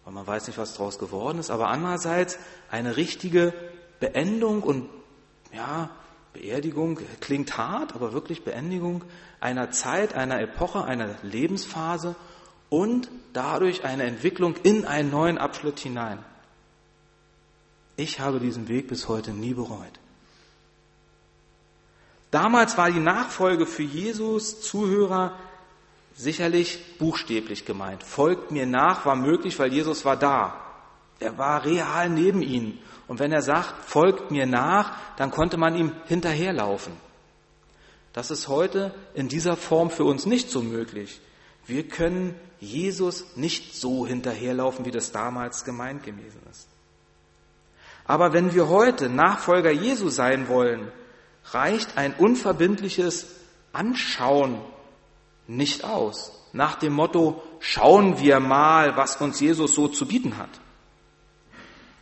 weil 0.05 0.13
man 0.13 0.27
weiß 0.27 0.47
nicht, 0.47 0.59
was 0.59 0.75
daraus 0.75 0.99
geworden 0.99 1.39
ist, 1.39 1.49
aber 1.49 1.69
andererseits 1.69 2.39
eine 2.71 2.99
richtige 2.99 3.55
Beendung 3.99 4.63
und 4.63 4.91
ja, 5.55 5.89
Beerdigung 6.35 7.01
klingt 7.21 7.57
hart, 7.57 7.95
aber 7.95 8.13
wirklich 8.13 8.45
Beendigung 8.45 9.05
einer 9.41 9.71
Zeit, 9.71 10.15
einer 10.15 10.39
Epoche, 10.43 10.85
einer 10.85 11.17
Lebensphase 11.23 12.15
und 12.69 13.09
dadurch 13.33 13.87
eine 13.87 14.03
Entwicklung 14.03 14.55
in 14.65 14.85
einen 14.85 15.11
neuen 15.11 15.39
Abschnitt 15.39 15.81
hinein. 15.81 16.19
Ich 17.97 18.21
habe 18.21 18.39
diesen 18.39 18.69
Weg 18.69 18.89
bis 18.89 19.09
heute 19.09 19.31
nie 19.31 19.55
bereut. 19.55 20.02
Damals 22.33 22.79
war 22.79 22.91
die 22.91 22.99
Nachfolge 22.99 23.67
für 23.67 23.83
Jesus 23.83 24.63
Zuhörer 24.63 25.39
sicherlich 26.15 26.99
buchstäblich 26.99 27.67
gemeint. 27.67 28.03
Folgt 28.03 28.51
mir 28.51 28.67
nach 28.67 29.05
war 29.05 29.17
möglich, 29.17 29.59
weil 29.59 29.71
Jesus 29.71 30.07
war 30.07 30.17
da. 30.17 30.57
Er 31.21 31.37
war 31.37 31.65
real 31.65 32.09
neben 32.09 32.41
ihnen. 32.41 32.79
Und 33.07 33.19
wenn 33.19 33.33
er 33.33 33.43
sagt, 33.43 33.85
folgt 33.85 34.31
mir 34.31 34.47
nach, 34.47 34.97
dann 35.19 35.31
konnte 35.31 35.59
man 35.59 35.77
ihm 35.77 35.93
hinterherlaufen. 36.07 36.95
Das 38.15 38.31
ist 38.31 38.49
heute 38.49 38.95
in 39.13 39.29
dieser 39.29 39.57
Form 39.57 39.91
für 39.91 40.05
uns 40.05 40.25
nicht 40.25 40.51
so 40.51 40.63
möglich. 40.63 41.21
Wir 41.67 41.87
können 41.87 42.35
Jesus 42.61 43.37
nicht 43.37 43.75
so 43.75 44.07
hinterherlaufen, 44.07 44.87
wie 44.87 44.91
das 44.91 45.13
damals 45.13 45.65
gemeint 45.65 46.03
gewesen 46.03 46.41
ist. 46.51 46.67
Aber 48.07 48.33
wenn 48.33 48.55
wir 48.55 48.69
heute 48.69 49.11
Nachfolger 49.11 49.71
Jesu 49.71 50.09
sein 50.09 50.49
wollen, 50.49 50.91
reicht 51.51 51.97
ein 51.97 52.15
unverbindliches 52.15 53.27
Anschauen 53.73 54.61
nicht 55.47 55.85
aus. 55.85 56.33
Nach 56.53 56.77
dem 56.77 56.93
Motto, 56.93 57.43
schauen 57.61 58.21
wir 58.21 58.41
mal, 58.41 58.97
was 58.97 59.17
uns 59.17 59.41
Jesus 59.41 59.75
so 59.75 59.89
zu 59.89 60.07
bieten 60.07 60.37
hat. 60.37 60.51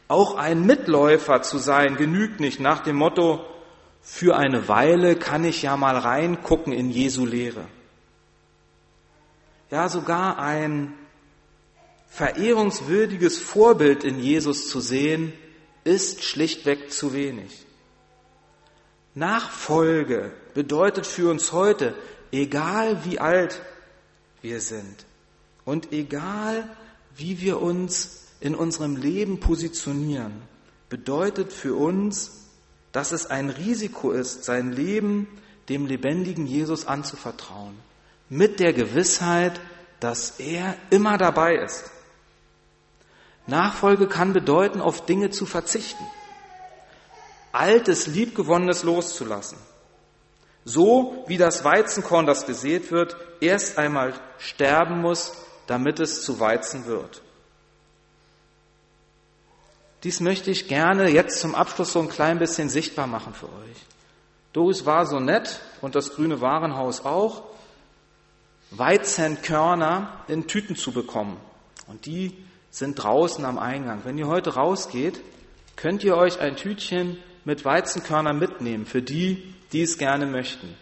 Auch 0.08 0.34
ein 0.34 0.66
Mitläufer 0.66 1.42
zu 1.42 1.58
sein 1.58 1.96
genügt 1.96 2.40
nicht 2.40 2.58
nach 2.58 2.80
dem 2.80 2.96
Motto, 2.96 3.44
für 4.02 4.36
eine 4.36 4.66
Weile 4.66 5.14
kann 5.14 5.44
ich 5.44 5.62
ja 5.62 5.76
mal 5.76 5.96
reingucken 5.96 6.72
in 6.72 6.90
Jesu 6.90 7.26
Lehre. 7.26 7.66
Ja, 9.70 9.88
sogar 9.88 10.38
ein 10.38 10.94
verehrungswürdiges 12.08 13.38
Vorbild 13.38 14.02
in 14.02 14.18
Jesus 14.18 14.68
zu 14.68 14.80
sehen, 14.80 15.32
ist 15.84 16.24
schlichtweg 16.24 16.92
zu 16.92 17.12
wenig. 17.12 17.66
Nachfolge 19.14 20.32
bedeutet 20.54 21.06
für 21.06 21.30
uns 21.30 21.52
heute, 21.52 21.94
egal 22.32 23.04
wie 23.04 23.18
alt 23.18 23.60
wir 24.42 24.60
sind 24.60 25.04
und 25.64 25.92
egal 25.92 26.68
wie 27.16 27.40
wir 27.40 27.60
uns 27.60 28.28
in 28.40 28.54
unserem 28.54 28.96
Leben 28.96 29.40
positionieren, 29.40 30.32
bedeutet 30.88 31.52
für 31.52 31.74
uns, 31.74 32.48
dass 32.92 33.12
es 33.12 33.26
ein 33.26 33.50
Risiko 33.50 34.12
ist, 34.12 34.44
sein 34.44 34.72
Leben 34.72 35.28
dem 35.68 35.86
lebendigen 35.86 36.46
Jesus 36.46 36.86
anzuvertrauen, 36.86 37.74
mit 38.28 38.58
der 38.60 38.72
Gewissheit, 38.72 39.60
dass 40.00 40.40
er 40.40 40.76
immer 40.90 41.18
dabei 41.18 41.56
ist. 41.56 41.90
Nachfolge 43.46 44.06
kann 44.06 44.32
bedeuten, 44.32 44.80
auf 44.80 45.04
Dinge 45.04 45.30
zu 45.30 45.46
verzichten. 45.46 46.04
Altes, 47.52 48.06
Liebgewonnenes 48.06 48.82
loszulassen. 48.82 49.58
So 50.64 51.24
wie 51.26 51.38
das 51.38 51.64
Weizenkorn, 51.64 52.26
das 52.26 52.46
gesät 52.46 52.90
wird, 52.92 53.16
erst 53.40 53.78
einmal 53.78 54.14
sterben 54.38 55.00
muss, 55.00 55.32
damit 55.66 56.00
es 56.00 56.22
zu 56.22 56.38
Weizen 56.38 56.86
wird. 56.86 57.22
Dies 60.02 60.20
möchte 60.20 60.50
ich 60.50 60.68
gerne 60.68 61.10
jetzt 61.10 61.40
zum 61.40 61.54
Abschluss 61.54 61.92
so 61.92 62.00
ein 62.00 62.08
klein 62.08 62.38
bisschen 62.38 62.68
sichtbar 62.68 63.06
machen 63.06 63.34
für 63.34 63.46
euch. 63.46 63.76
Doris 64.52 64.86
war 64.86 65.06
so 65.06 65.20
nett 65.20 65.60
und 65.80 65.94
das 65.94 66.14
grüne 66.14 66.40
Warenhaus 66.40 67.04
auch, 67.04 67.44
Weizenkörner 68.70 70.24
in 70.28 70.46
Tüten 70.46 70.76
zu 70.76 70.92
bekommen. 70.92 71.36
Und 71.86 72.06
die 72.06 72.36
sind 72.70 73.02
draußen 73.02 73.44
am 73.44 73.58
Eingang. 73.58 74.00
Wenn 74.04 74.16
ihr 74.16 74.28
heute 74.28 74.54
rausgeht, 74.54 75.20
könnt 75.76 76.04
ihr 76.04 76.16
euch 76.16 76.40
ein 76.40 76.56
Tütchen 76.56 77.18
mit 77.44 77.64
Weizenkörnern 77.64 78.38
mitnehmen 78.38 78.86
für 78.86 79.02
die, 79.02 79.54
die 79.72 79.82
es 79.82 79.98
gerne 79.98 80.26
möchten. 80.26 80.74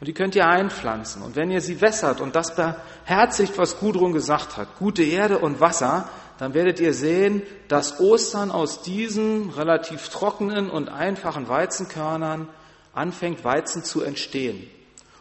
Und 0.00 0.06
die 0.06 0.14
könnt 0.14 0.34
ihr 0.34 0.46
einpflanzen. 0.48 1.22
Und 1.22 1.36
wenn 1.36 1.50
ihr 1.50 1.60
sie 1.60 1.80
wässert 1.80 2.20
und 2.20 2.34
das 2.34 2.56
beherzigt, 2.56 3.56
was 3.56 3.78
Gudrun 3.78 4.12
gesagt 4.12 4.56
hat, 4.56 4.76
gute 4.78 5.04
Erde 5.04 5.38
und 5.38 5.60
Wasser, 5.60 6.08
dann 6.38 6.54
werdet 6.54 6.80
ihr 6.80 6.92
sehen, 6.92 7.42
dass 7.68 8.00
Ostern 8.00 8.50
aus 8.50 8.82
diesen 8.82 9.50
relativ 9.50 10.08
trockenen 10.08 10.70
und 10.70 10.88
einfachen 10.88 11.48
Weizenkörnern 11.48 12.48
anfängt 12.92 13.44
Weizen 13.44 13.84
zu 13.84 14.02
entstehen. 14.02 14.68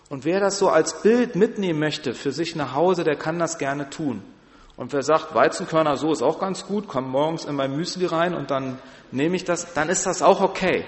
Und 0.10 0.26
wer 0.26 0.40
das 0.40 0.58
so 0.58 0.70
als 0.70 1.04
Bild 1.04 1.36
mitnehmen 1.36 1.80
möchte 1.80 2.14
für 2.14 2.32
sich 2.32 2.56
nach 2.56 2.74
Hause, 2.74 3.04
der 3.04 3.16
kann 3.16 3.38
das 3.38 3.60
gerne 3.60 3.90
tun. 3.90 4.24
Und 4.78 4.94
wer 4.94 5.04
sagt, 5.04 5.36
Weizenkörner 5.36 5.98
so 5.98 6.12
ist 6.12 6.22
auch 6.22 6.40
ganz 6.40 6.66
gut, 6.66 6.88
kommt 6.88 7.10
morgens 7.10 7.46
in 7.46 7.56
mein 7.56 7.76
Müsli 7.76 8.06
rein 8.06 8.34
und 8.34 8.52
dann 8.52 8.80
nehme 9.12 9.36
ich 9.36 9.44
das, 9.44 9.74
dann 9.74 9.90
ist 9.90 10.06
das 10.06 10.22
auch 10.22 10.42
okay. 10.42 10.86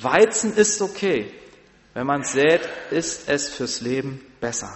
Weizen 0.00 0.54
ist 0.54 0.80
okay. 0.80 1.32
Wenn 1.94 2.06
man 2.06 2.22
sät, 2.22 2.62
ist 2.90 3.28
es 3.28 3.48
fürs 3.48 3.80
Leben 3.80 4.24
besser. 4.40 4.72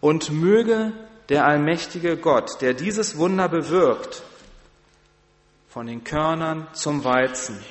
Und 0.00 0.30
möge 0.30 0.92
der 1.28 1.44
allmächtige 1.44 2.16
Gott, 2.16 2.60
der 2.60 2.74
dieses 2.74 3.18
Wunder 3.18 3.48
bewirkt, 3.48 4.22
von 5.68 5.86
den 5.86 6.02
Körnern 6.02 6.66
zum 6.72 7.04
Weizen, 7.04 7.62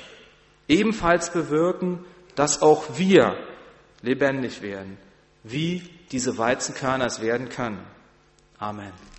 ebenfalls 0.68 1.30
bewirken, 1.30 2.04
dass 2.34 2.62
auch 2.62 2.96
wir 2.96 3.36
lebendig 4.00 4.62
werden, 4.62 4.96
wie 5.42 5.82
diese 6.10 6.38
Weizenkörner 6.38 7.06
es 7.06 7.20
werden 7.20 7.50
können. 7.50 7.84
Amen. 8.60 9.09